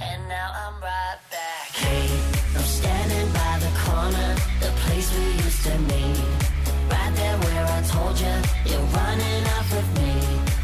[0.00, 1.68] And now I'm right back.
[1.72, 2.08] Hey,
[2.56, 4.30] I'm standing by the corner,
[4.60, 6.24] the place we used to meet.
[6.90, 8.34] Right there where I told you
[8.68, 10.12] you're running off with me.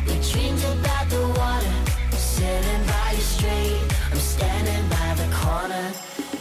[0.07, 1.77] We dreamed about the water,
[2.17, 3.81] sitting by your street.
[4.11, 5.93] I'm standing by the corner,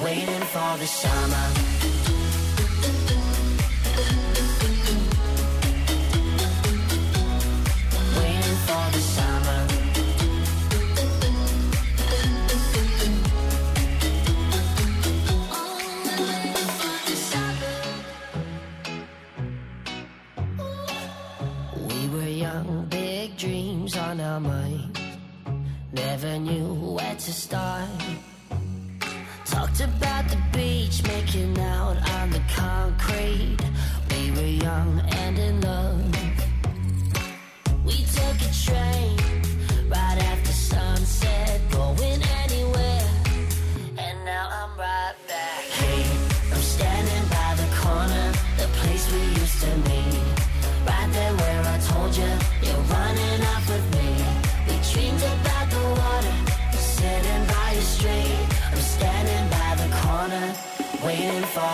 [0.03, 1.76] waiting for the summer.
[26.19, 27.87] Never knew where to start.
[29.45, 33.59] Talked about the beach, making out on the concrete.
[34.09, 35.37] We were young and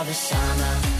[0.06, 0.93] the summer.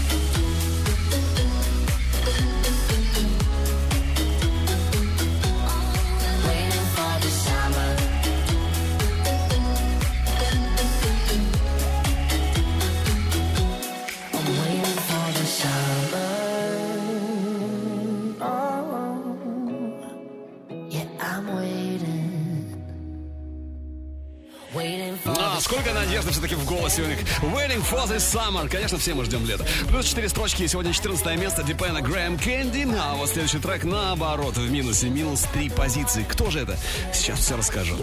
[26.44, 27.18] Все-таки в голосе у них.
[27.42, 28.68] Waiting for the summer.
[28.68, 29.66] Конечно, все мы ждем лета.
[29.88, 30.66] Плюс 4 строчки.
[30.66, 31.62] Сегодня 14 место.
[31.62, 32.86] Дипена Грэм Кэнди.
[32.98, 35.08] А вот следующий трек наоборот в минусе.
[35.08, 36.26] Минус 3 позиции.
[36.28, 36.76] Кто же это?
[37.14, 37.96] Сейчас все расскажу.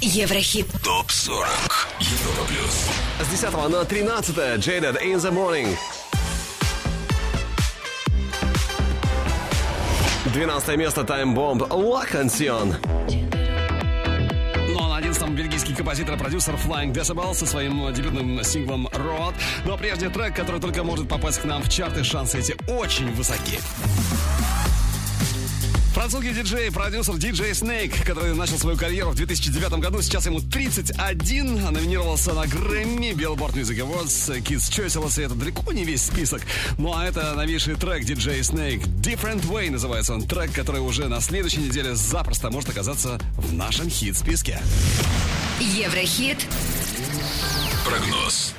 [0.00, 0.66] Еврохит.
[0.82, 1.46] Топ 40.
[2.00, 2.88] Европа плюс.
[3.20, 5.76] С 10 на 13 Jaded in the Morning.
[10.32, 13.23] 12 место Time Bomb La Canción.
[15.84, 19.34] Ну а на 11 бельгийский композитор и продюсер Flying Decibel со своим дебютным синглом Road.
[19.66, 23.58] Но прежде трек, который только может попасть к нам в чарты, шансы эти очень высоки.
[25.92, 31.72] Французский диджей, продюсер диджей Snake, который начал свою карьеру в 2009 году, сейчас ему 31,
[31.72, 36.42] номинировался на Грэмми, Billboard Music Awards, Kids Choice Awards, и это далеко не весь список.
[36.78, 41.20] Ну а это новейший трек диджей Snake, Different Way называется он, трек, который уже на
[41.20, 44.60] следующей неделе запросто может оказаться в нашем хит-списке.
[45.60, 46.46] Еврохит.
[47.84, 48.54] Прогноз.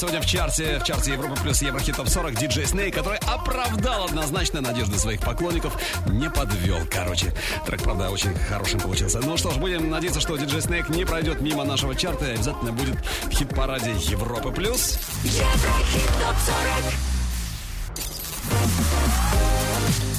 [0.00, 4.62] сегодня в чарте, в чарте Европы плюс Еврохит Топ 40 диджей Snake, который оправдал однозначно
[4.62, 5.76] надежды своих поклонников,
[6.06, 6.78] не подвел.
[6.90, 7.34] Короче,
[7.66, 9.20] трек, правда, очень хорошим получился.
[9.20, 12.72] Ну что ж, будем надеяться, что диджей Snake не пройдет мимо нашего чарта и обязательно
[12.72, 12.96] будет
[13.26, 14.98] в хит-параде Европы плюс.
[15.22, 16.94] Еврохит Топ 40.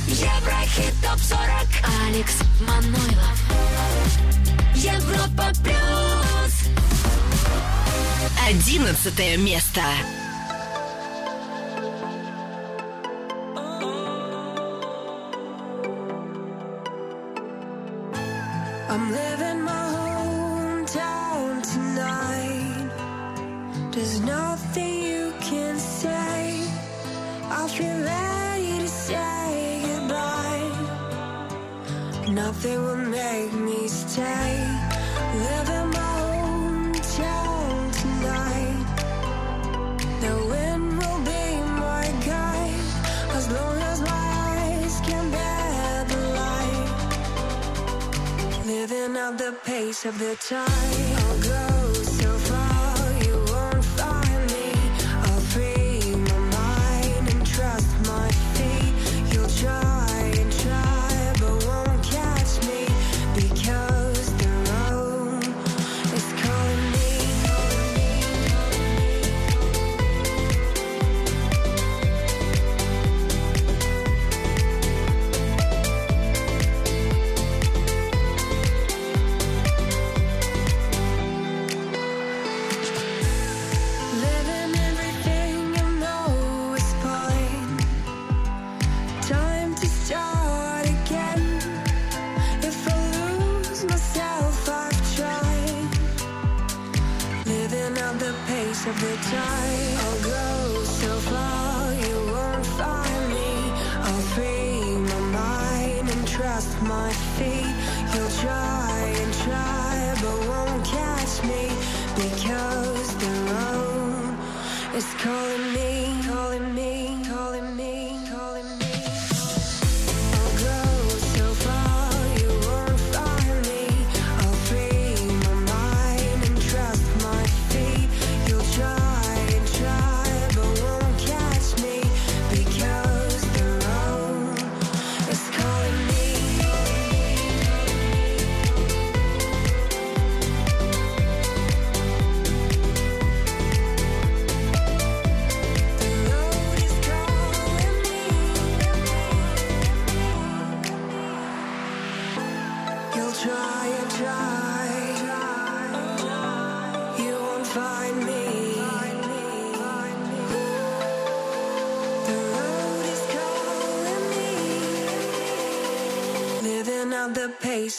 [0.08, 1.40] Еврохит топ 40
[2.08, 2.36] Алекс
[2.68, 3.11] Маной
[8.52, 9.82] одиннадцатое место.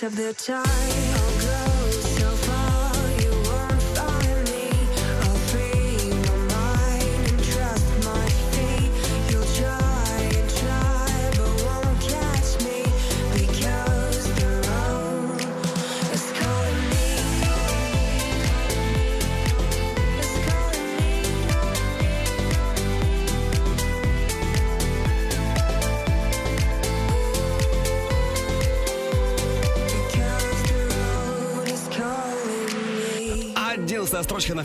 [0.03, 1.02] of their time.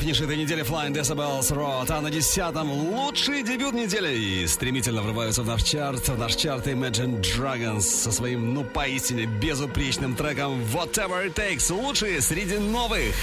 [0.08, 5.44] Финише этой недели Flying Decibels Road, а на десятом лучший дебют недели и стремительно врываются
[5.44, 11.28] в наш чарт, в наш чарт Imagine Dragons со своим, ну, поистине безупречным треком Whatever
[11.28, 13.14] It Takes, лучшие среди новых.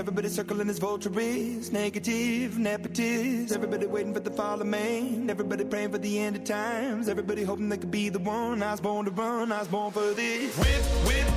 [0.00, 1.70] Everybody circling as vultures.
[1.70, 3.52] Negative, nepotist.
[3.52, 5.28] Everybody waiting for the fall of man.
[5.28, 7.08] Everybody praying for the end of times.
[7.08, 8.62] Everybody hoping they could be the one.
[8.62, 9.52] I was born to run.
[9.52, 10.56] I was born for this.
[10.56, 11.29] Whip, whip,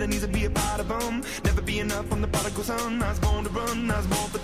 [0.00, 1.22] Everybody needs to be a part of them.
[1.44, 3.02] Never be enough on the prodigal son.
[3.02, 3.90] I was born to run.
[3.90, 4.39] I was born for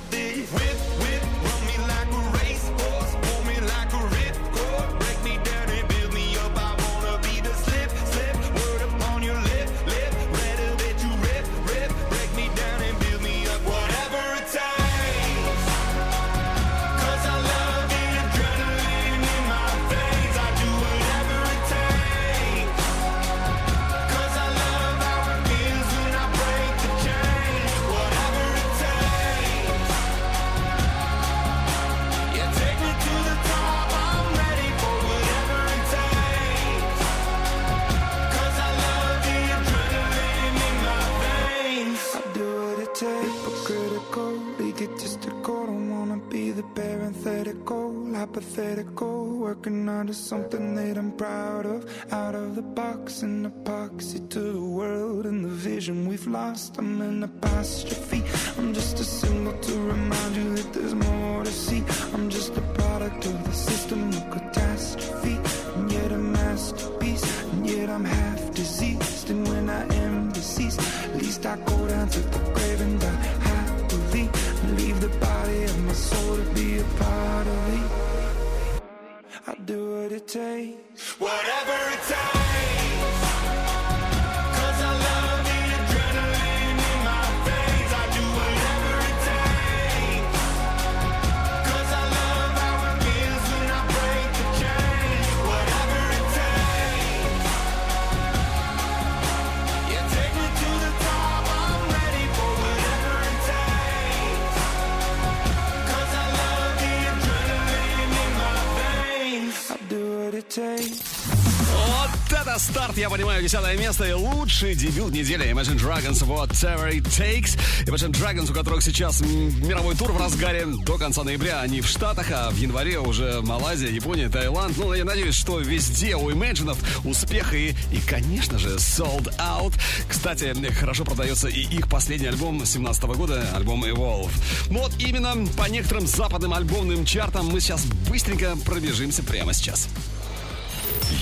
[113.66, 117.58] десятое место и лучший дебют недели Imagine Dragons Whatever It Takes.
[117.86, 121.62] Imagine Dragons, у которых сейчас мировой тур в разгаре до конца ноября.
[121.62, 124.76] Они в Штатах, а в январе уже Малайзия, Япония, Таиланд.
[124.76, 129.74] Ну, я надеюсь, что везде у Imagine успех и, и, конечно же, Sold Out.
[130.08, 134.30] Кстати, хорошо продается и их последний альбом 17 года, альбом Evolve.
[134.68, 139.88] Вот именно по некоторым западным альбомным чартам мы сейчас быстренько пробежимся прямо сейчас.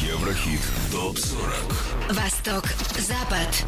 [0.02, 0.60] Еврохит
[0.92, 1.93] ТОП-40
[2.44, 2.64] Восток,
[2.98, 3.64] Запад.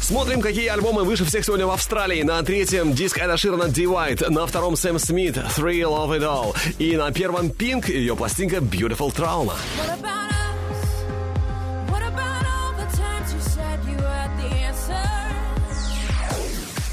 [0.00, 2.22] Смотрим, какие альбомы выше всех сегодня в Австралии.
[2.22, 6.96] На третьем диск Эда Ширана Divide, на втором Сэм Смит Thrill of It All и
[6.96, 9.54] на первом Pink ее пластинка Beautiful Trauma.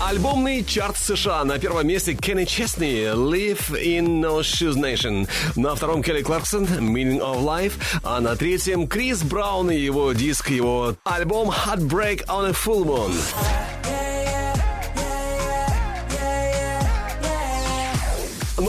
[0.07, 1.43] Альбомный чарт США.
[1.45, 5.27] На первом месте Кенни Честни Live in No Shoes Nation.
[5.55, 7.73] На втором Келли Кларксон Meaning of Life.
[8.03, 13.11] А на третьем Крис Браун и его диск, его альбом Heartbreak on a Full Moon.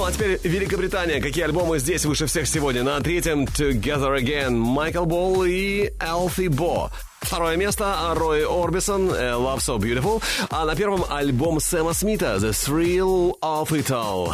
[0.07, 1.21] А теперь Великобритания.
[1.21, 2.85] Какие альбомы здесь выше всех сегодня?
[2.85, 6.91] На третьем Together Again Майкл Болл и Элфи Бо.
[7.21, 10.23] Второе место Рой Орбисон Love So Beautiful.
[10.49, 14.33] А на первом альбом Сэма Смита The Thrill of It All.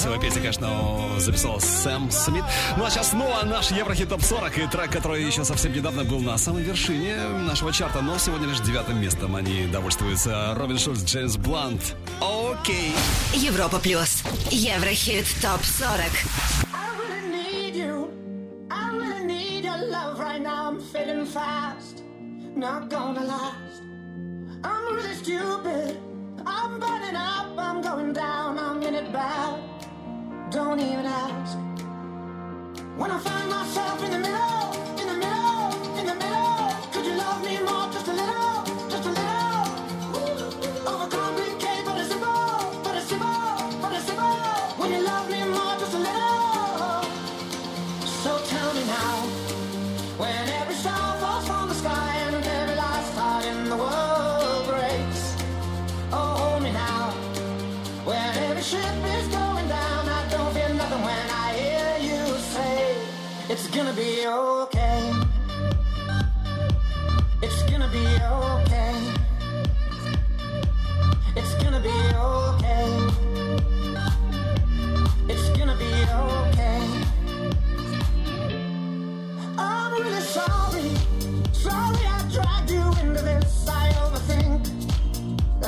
[0.00, 2.42] Красивая песня, конечно, записал Сэм Смит.
[2.78, 6.20] Ну а сейчас снова наш Еврохит Топ 40 и трек, который еще совсем недавно был
[6.20, 7.16] на самой вершине
[7.46, 10.54] нашего чарта, но сегодня лишь девятым местом они довольствуются.
[10.56, 11.96] Робин Шульц, Джеймс Блант.
[12.18, 12.94] Окей.
[13.34, 14.22] Европа плюс.
[14.50, 16.00] Еврохит топ 40.
[16.72, 18.08] I really need you.
[18.70, 20.70] I really need your love right now.
[20.70, 22.02] I'm fading fast.
[22.56, 23.82] Not gonna last.
[24.64, 25.98] I'm really stupid.
[26.46, 27.48] I'm burning up.
[27.58, 28.58] I'm going down.
[28.58, 29.79] I'm in it bad.
[30.50, 31.56] Don't even ask.
[32.96, 37.14] When I find myself in the middle, in the middle, in the middle, could you
[37.14, 37.86] love me more?
[37.92, 38.49] Just a little,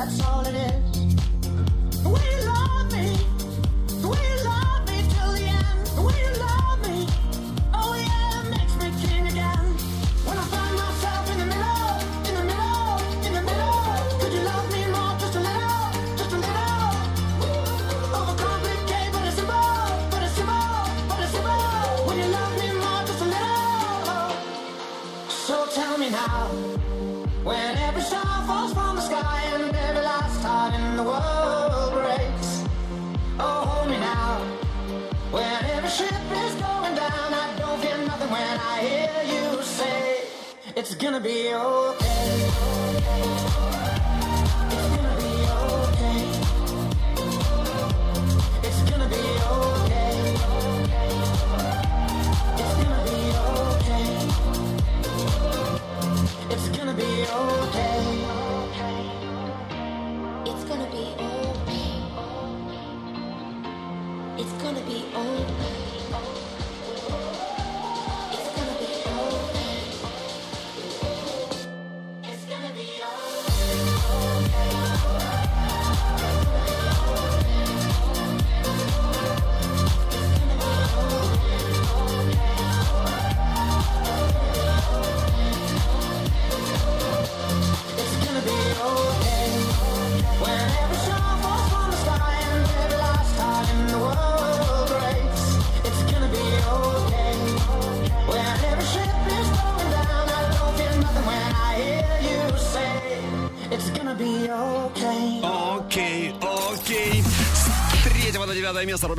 [0.04, 0.82] That's all it is.
[40.82, 42.51] It's gonna be okay.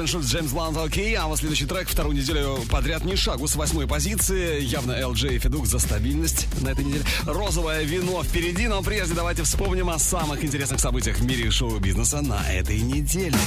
[0.03, 1.15] Девятое место Робин Шульц, Джеймс Блант, OK.
[1.15, 4.61] А вот следующий трек вторую неделю подряд ни шагу с восьмой позиции.
[4.61, 7.05] Явно Элджей и Федук за стабильность на этой неделе.
[7.25, 12.41] Розовое вино впереди, но прежде давайте вспомним о самых интересных событиях в мире шоу-бизнеса на
[12.51, 13.37] этой неделе.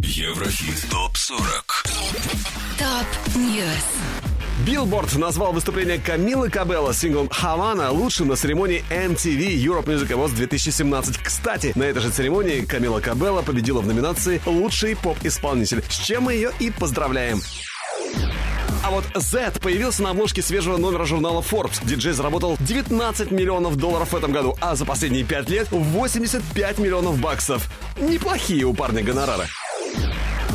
[0.00, 1.64] Еврохит ТОП-40
[2.78, 3.99] Top News.
[4.66, 10.34] Billboard назвал выступление Камилы Кабелло с синглом «Havana» лучшим на церемонии MTV Europe Music Awards
[10.34, 11.18] 2017.
[11.18, 16.34] Кстати, на этой же церемонии Камила Кабелло победила в номинации «Лучший поп-исполнитель», с чем мы
[16.34, 17.40] ее и поздравляем.
[18.84, 21.80] А вот Z появился на обложке свежего номера журнала Forbes.
[21.82, 27.18] Диджей заработал 19 миллионов долларов в этом году, а за последние 5 лет 85 миллионов
[27.18, 27.70] баксов.
[27.98, 29.46] Неплохие у парня гонорары.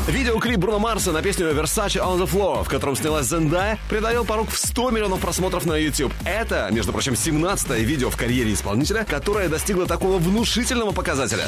[0.07, 4.51] Видеоклип Бруно Марса на песню Versace on the Floor, в котором снялась Зендая, придавил порог
[4.51, 6.13] в 100 миллионов просмотров на YouTube.
[6.25, 11.47] Это, между прочим, 17-е видео в карьере исполнителя, которое достигло такого внушительного показателя.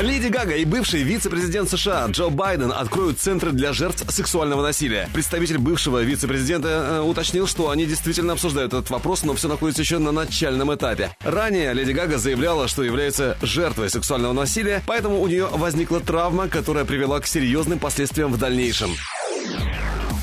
[0.00, 5.10] Леди Гага и бывший вице-президент США Джо Байден откроют центры для жертв сексуального насилия.
[5.12, 9.98] Представитель бывшего вице-президента э, уточнил, что они действительно обсуждают этот вопрос, но все находится еще
[9.98, 11.10] на начальном этапе.
[11.20, 16.86] Ранее Леди Гага заявляла, что является жертвой сексуального насилия, поэтому у нее возникла травма, которая
[16.86, 18.92] привела к серьезным последствиям в дальнейшем.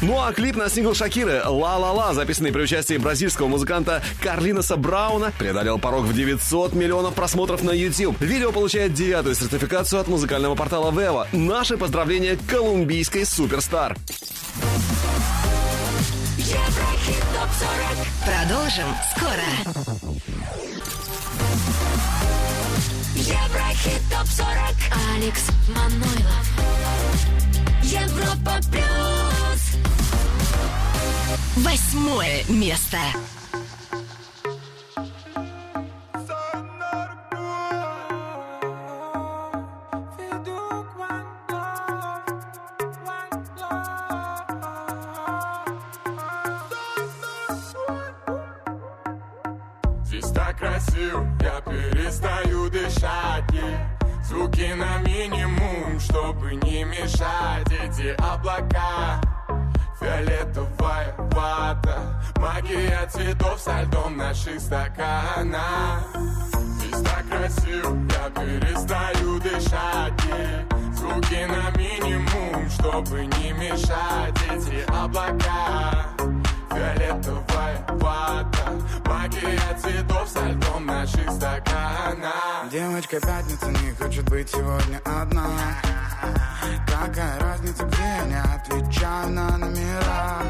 [0.01, 5.79] Ну а клип на сингл Шакиры «Ла-ла-ла», записанный при участии бразильского музыканта Карлиноса Брауна, преодолел
[5.79, 8.15] порог в 900 миллионов просмотров на YouTube.
[8.21, 11.25] Видео получает девятую сертификацию от музыкального портала Vevo.
[11.31, 13.95] Наши поздравления колумбийской суперстар.
[17.33, 18.07] Топ 40.
[18.25, 19.47] Продолжим скоро.
[23.15, 24.75] Еврохит ТОП-40
[25.15, 26.47] Алекс Манойлов
[27.83, 29.77] Европа Плюс.
[31.57, 32.97] Восьмое место
[56.27, 59.21] чтобы не мешать Эти облака,
[59.99, 66.03] фиолетовая вата Магия цветов со льдом наших стаканах
[66.53, 70.13] Здесь так красиво, я перестаю дышать.
[70.25, 76.07] И Звуки на минимум, чтобы не мешать Эти облака,
[76.77, 78.71] фиолетовая вата
[79.05, 85.47] Магия цветов со льдом наших стаканах Девочка пятница не хочет быть сегодня одна.
[86.85, 90.41] Какая разница, где я не отвечаю на номера.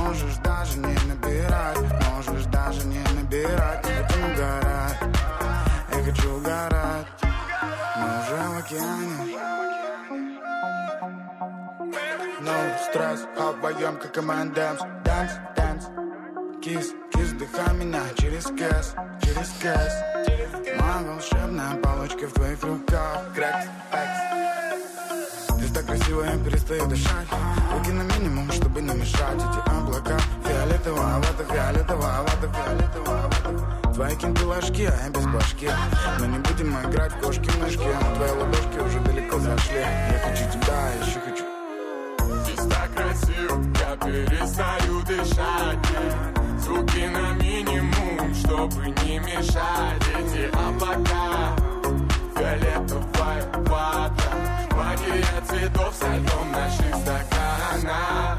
[0.00, 1.78] Можешь даже не набирать,
[2.10, 3.86] можешь даже не набирать.
[3.86, 4.98] Я хочу угорать,
[5.92, 7.06] я хочу угорать.
[7.96, 9.53] Мы уже в океане
[12.44, 12.52] No
[12.90, 19.94] стресс, обоем как M&M's Dance, dance, кис, кис, вдыхай меня через кэс, через кэс
[20.78, 23.32] Моя волшебная палочка в твоих руках.
[23.34, 27.28] Крэкс, пэкс Здесь так красиво, я перестаю дышать.
[27.72, 29.36] Руки на минимум, чтобы не мешать.
[29.36, 35.70] Эти облака фиолетовая вата, фиолетовая вата, фиолетовая вата Твои кенты ложки, а я без башки.
[36.18, 37.88] Но не будем играть в кошки-мышки.
[38.16, 39.78] Твои ладошки уже далеко зашли.
[39.78, 41.43] Я хочу тебя, еще хочу
[42.94, 45.78] Красиво, я перестаю дышать.
[46.60, 50.02] Звуки на минимум, чтобы не мешать.
[50.16, 51.56] Эти облака,
[52.36, 54.34] фиолетовая вата
[54.76, 58.38] Магия цветов со льдом наших стаканах.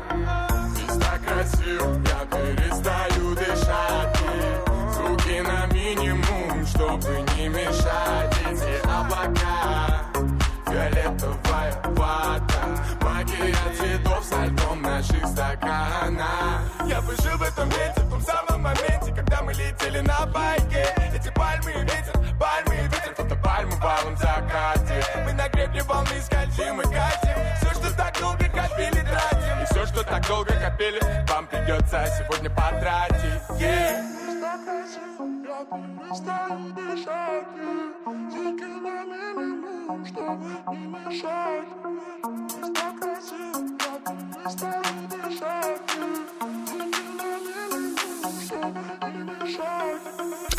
[0.69, 4.18] Здесь так красиво, я перестаю дышать.
[4.94, 8.34] Звуки на минимум, чтобы не мешать.
[8.49, 10.06] Эти облака,
[10.65, 12.45] фиолетовая вата
[13.46, 18.64] Магия цветов со льдом наших стаканах Я бы жил в этом месте, в том самом
[18.64, 20.88] моменте, когда мы летели на байке.
[21.14, 25.06] Эти пальмы и ветер, пальмы и ветер, фото пальмы валом в закате.
[25.26, 27.38] Мы на гребне волны скользим и катим.
[27.62, 29.62] Все, что так долго копили, тратим.
[29.62, 31.00] И все, что так долго копили,
[31.30, 33.62] вам придется сегодня потратить.
[33.62, 35.15] Yeah.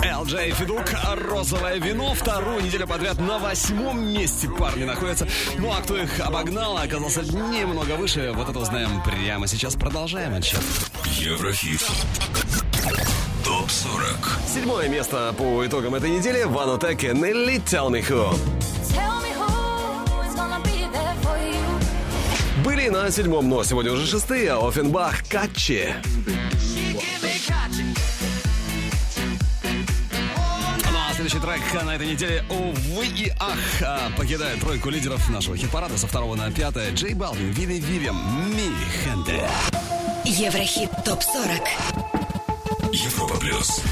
[0.03, 0.85] LJ Федук,
[1.29, 2.15] розовое вино.
[2.15, 5.29] Вторую неделю подряд на восьмом месте парни находятся.
[5.59, 8.33] Ну а кто их обогнал, оказался немного выше.
[8.35, 9.75] Вот это узнаем прямо сейчас.
[9.75, 10.63] Продолжаем отчет.
[11.05, 11.83] Еврохит.
[13.47, 14.41] Топ 40.
[14.53, 16.43] Седьмое место по итогам этой недели.
[16.43, 18.37] Вану Теке, Нелли, Tell Me Who.
[18.91, 24.05] Tell me who is gonna be there for you Были на седьмом, но сегодня уже
[24.05, 24.53] шестые.
[24.55, 25.95] Офенбах, Катчи.
[30.91, 35.57] Ну а следующий трек на этой неделе, увы и ах, а, покидает тройку лидеров нашего
[35.57, 36.91] хит-парада со второго на пятое.
[36.91, 38.17] Джей Балвин, Вилли Вильям,
[38.57, 38.73] Ми
[39.05, 39.49] Хенде.
[40.25, 42.26] Еврохит ТОП-40
[42.93, 43.83] y Europa Plus.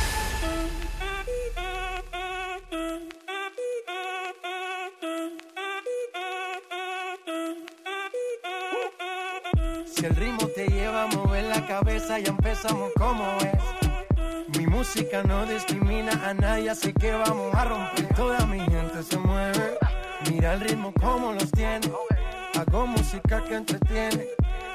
[9.87, 14.59] Si el ritmo te lleva a mover la cabeza, ya empezamos como es.
[14.59, 18.15] Mi música no discrimina a nadie, así que vamos a romper.
[18.15, 19.79] Toda mi gente se mueve.
[20.31, 21.91] Mira el ritmo como los tiene.
[22.55, 24.44] Hago música que entretiene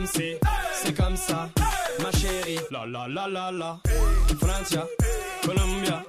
[0.00, 0.34] Comme si,
[0.72, 1.50] c'est comme ça,
[2.02, 2.58] ma chérie.
[2.70, 3.80] La la la la la.
[4.40, 4.86] Francia,
[5.44, 6.02] Colombia,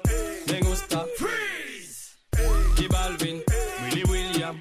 [0.47, 1.05] me gusta.
[1.17, 2.15] Freeze.
[2.77, 3.41] J Balvin,
[3.83, 4.57] Willy William,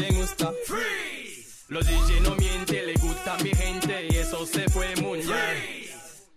[0.00, 0.52] me gusta.
[0.66, 1.64] Freeze.
[1.68, 5.90] Los DJ no mienten, le gusta mi gente y eso se fue muy bien.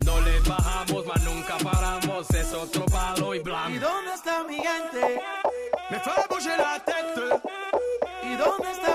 [0.05, 0.85] No le bajamos
[2.53, 3.72] otro palo y blanco.
[3.72, 5.22] ¿Y dónde está mi gente?
[5.89, 7.41] Me fait bouger la tête.
[8.23, 8.94] ¿Y dónde está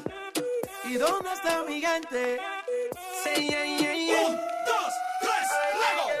[0.91, 2.37] ¿Y dónde está mi gente?
[3.23, 4.27] Say yeah, yeah, yeah.
[4.27, 5.47] Un, dos, tres,
[5.79, 6.20] Lego.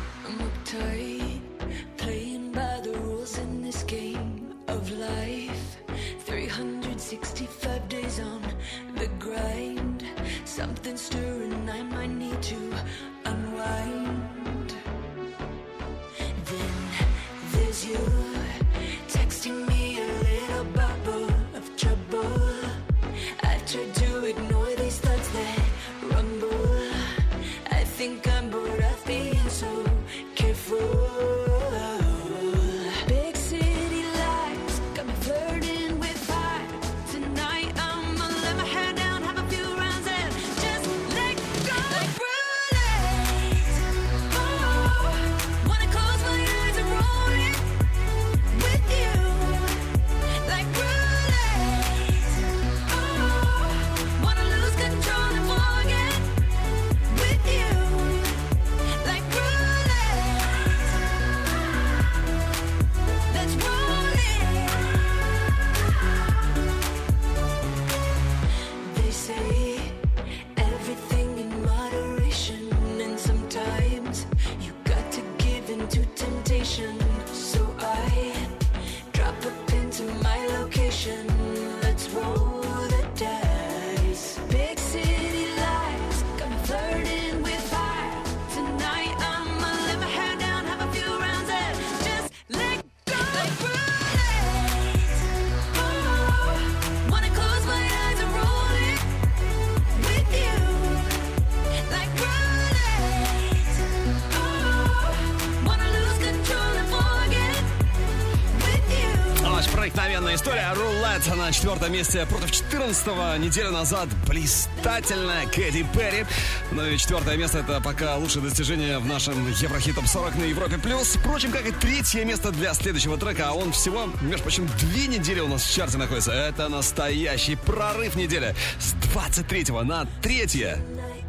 [112.01, 114.09] Месте против 14 неделю назад.
[114.27, 116.25] Блистательная Кэти Перри.
[116.71, 120.79] Ну и четвертое место это пока лучшее достижение в нашем Еврохит Топ 40 на Европе
[120.79, 121.15] Плюс.
[121.15, 123.49] Впрочем, как и третье место для следующего трека.
[123.49, 126.31] А он всего, между прочим, две недели у нас в чарте находится.
[126.31, 128.55] Это настоящий прорыв недели.
[128.79, 130.77] С 23 на 3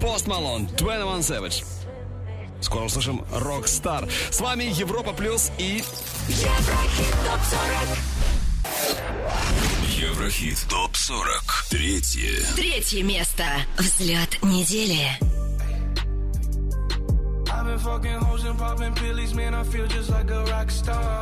[0.00, 1.64] Post Malone, 21 Savage.
[2.62, 4.08] Скоро услышим Rockstar.
[4.30, 5.84] С вами Европа Плюс и...
[6.28, 8.11] Еврохит ТОП-40.
[10.22, 11.66] Еврохит топ 40.
[11.68, 12.54] Третье.
[12.54, 13.44] Третье место.
[13.76, 15.18] Взлет недели.
[17.50, 19.52] I've been fucking hoes and popping pillies, man.
[19.52, 21.21] I feel just like a rock star.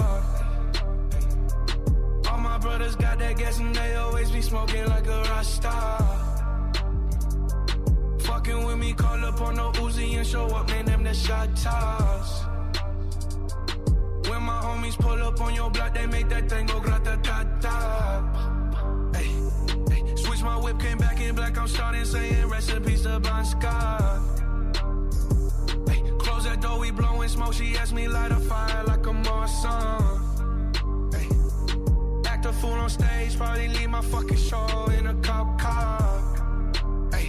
[20.70, 21.58] Whip, came back in black.
[21.58, 24.20] I'm starting saying recipes to Bon Scott.
[25.88, 27.54] Hey, close that door, we blowing smoke.
[27.54, 31.14] She asked me light a fire like a Marsan.
[31.14, 31.28] Hey,
[32.28, 37.10] act a fool on stage, probably leave my fucking show in a cop car.
[37.12, 37.28] Hey,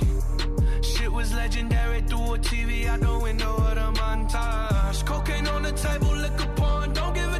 [1.10, 2.02] was legendary.
[2.02, 5.06] Through a TV out the window of the montage.
[5.06, 7.40] Cocaine on the table, liquor porn, don't give a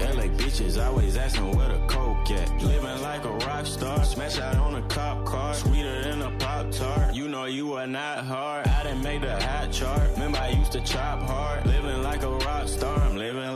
[0.00, 2.62] LA bitches always asking where the coke at.
[2.62, 6.70] Living like a rock star, smash out on a cop car, sweeter than a pop
[6.70, 7.14] tart.
[7.14, 8.66] You know you are not hard.
[8.66, 10.10] I didn't make the hot chart.
[10.12, 11.66] Remember I used to chop hard.
[11.66, 13.05] Living like a rock star,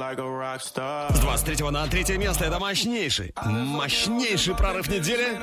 [0.01, 5.39] С 23 на третье место это мощнейший, мощнейший прорыв недели.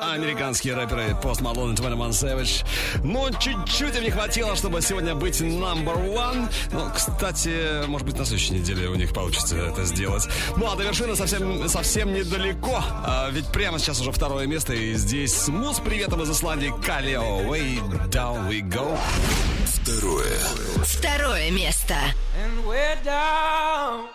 [0.00, 2.64] Американские рэперы Post Malone и 21 Savage.
[3.02, 6.48] Но чуть-чуть им не хватило, чтобы сегодня быть number one.
[6.70, 10.28] Ну, кстати, может быть, на следующей неделе у них получится это сделать.
[10.56, 12.80] Ну, а до вершины совсем, совсем недалеко.
[13.04, 14.74] А ведь прямо сейчас уже второе место.
[14.74, 17.40] И здесь Смус приветом из Исландии Калио.
[17.40, 17.80] Way
[18.10, 18.96] down we go.
[19.66, 20.38] Второе.
[20.84, 21.96] Второе место.
[22.40, 24.08] And where down So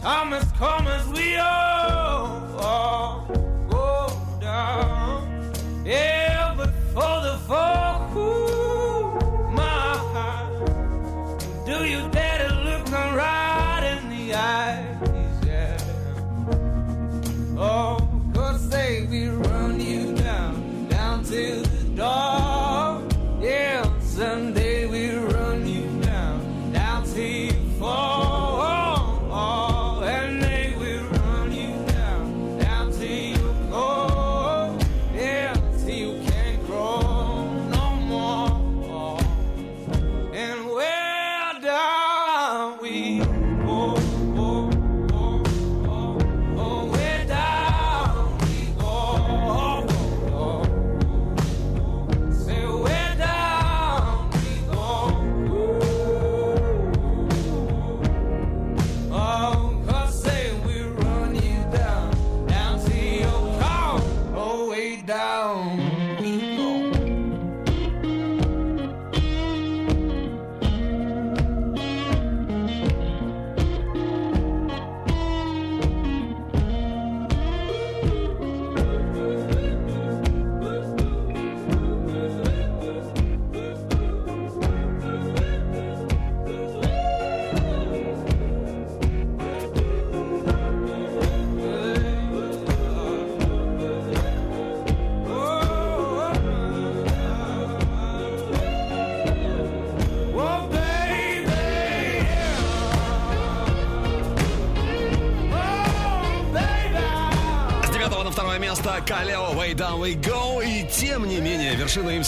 [0.00, 3.26] Time has come as we all,
[3.68, 4.08] go
[4.40, 5.52] down.
[5.84, 7.77] Yeah, but for the folk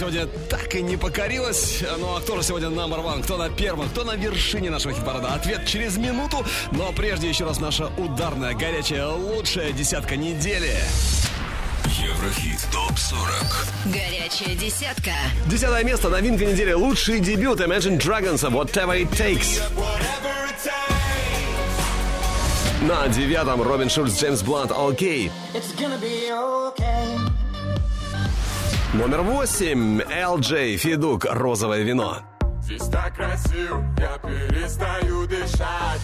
[0.00, 1.84] сегодня так и не покорилась.
[1.98, 3.22] Ну а кто же сегодня number one?
[3.22, 3.86] Кто на первом?
[3.90, 5.34] Кто на вершине нашего хит-парада?
[5.34, 6.38] Ответ через минуту.
[6.72, 10.72] Но прежде еще раз наша ударная, горячая, лучшая десятка недели.
[11.84, 15.10] Еврохит ТОП-40 Горячая десятка.
[15.46, 19.60] Десятое место, новинка недели, лучший дебют Imagine Dragons Whatever It Takes.
[22.80, 25.30] На девятом Робин Шульц, Джеймс Блант, Окей.
[25.52, 26.99] It's gonna be okay.
[28.92, 30.00] Номер восемь.
[30.00, 32.18] LJ Федук «Розовое вино».
[32.60, 36.00] Здесь так красиво, я перестаю дышать.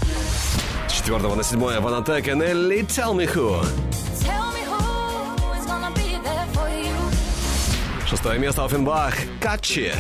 [0.89, 3.61] С четвертого на седьмое Ванатек и Нелли «Tell me who».
[4.21, 8.09] Tell me who is gonna be there for you.
[8.09, 9.93] Шестое место Оффенбах «Катчи».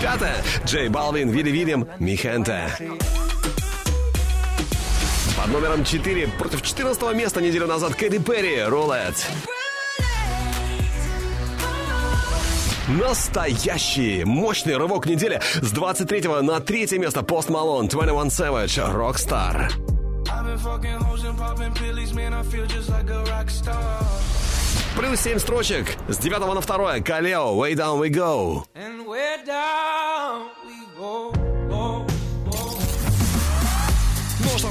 [0.00, 0.36] Пятое.
[0.64, 2.70] Джей Балвин, Вилли Вильям, Михенте.
[5.46, 9.14] Под номером 4 против 14 места неделю назад Кэти Перри, Рулет.
[12.88, 19.70] Настоящий мощный рывок недели с 23 на 3 место Пост Малон, 21 Savage, Rockstar.
[24.98, 28.64] Плюс 7 строчек с 9 на 2 Калео, Way Down We Go.
[28.74, 29.95] And we're down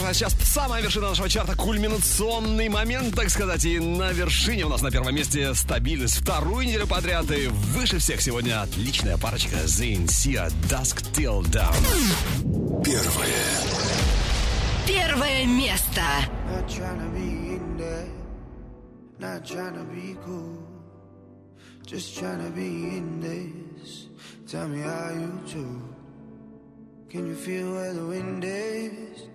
[0.08, 3.66] а сейчас самая вершина нашего чарта, кульминационный момент, так сказать.
[3.66, 6.18] И на вершине у нас на первом месте стабильность.
[6.18, 9.56] Вторую неделю подряд и выше всех сегодня отличная парочка
[10.06, 12.84] Sia Dusk Till Down.
[12.84, 13.86] Первое.
[14.88, 16.02] Первое место.
[19.18, 19.48] Not
[19.92, 20.58] be cool,
[21.88, 22.20] just
[22.54, 24.08] be in this.
[24.46, 25.82] Tell me how you do.
[27.10, 29.35] Can you feel where the wind is?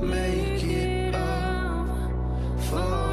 [0.00, 1.88] Make it up,
[2.70, 3.07] fall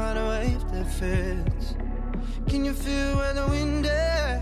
[0.00, 1.74] find a wave that fits.
[2.48, 4.40] Can you feel where the wind is?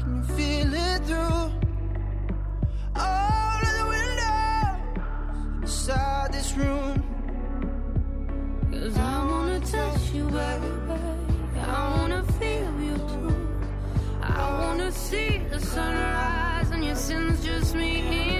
[0.00, 1.44] Can you feel it through
[3.04, 6.94] all of the windows inside this room?
[8.72, 10.70] Cause I wanna touch you, baby.
[11.76, 13.34] I wanna feel you too.
[14.20, 18.31] I wanna see the sunrise and your sins just me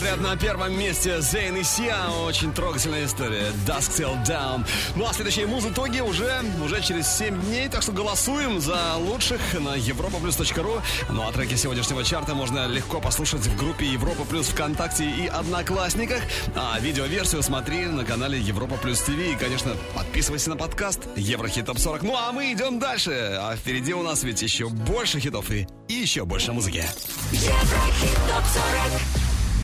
[0.00, 2.08] подряд на первом месте Зейн и Сиа.
[2.24, 3.52] Очень трогательная история.
[3.66, 4.66] Dusk Till Down.
[4.96, 7.68] Ну а следующие муз-итоги уже, уже через 7 дней.
[7.68, 10.80] Так что голосуем за лучших на europaplus.ru.
[11.10, 16.22] Ну а треки сегодняшнего чарта можно легко послушать в группе Европа Плюс ВКонтакте и Одноклассниках.
[16.54, 19.10] А видеоверсию смотри на канале Европа Плюс ТВ.
[19.10, 22.02] И, конечно, подписывайся на подкаст Еврохит Топ 40.
[22.04, 23.36] Ну а мы идем дальше.
[23.38, 26.86] А впереди у нас ведь еще больше хитов и, и еще больше музыки.
[27.32, 29.29] Еврохит топ 40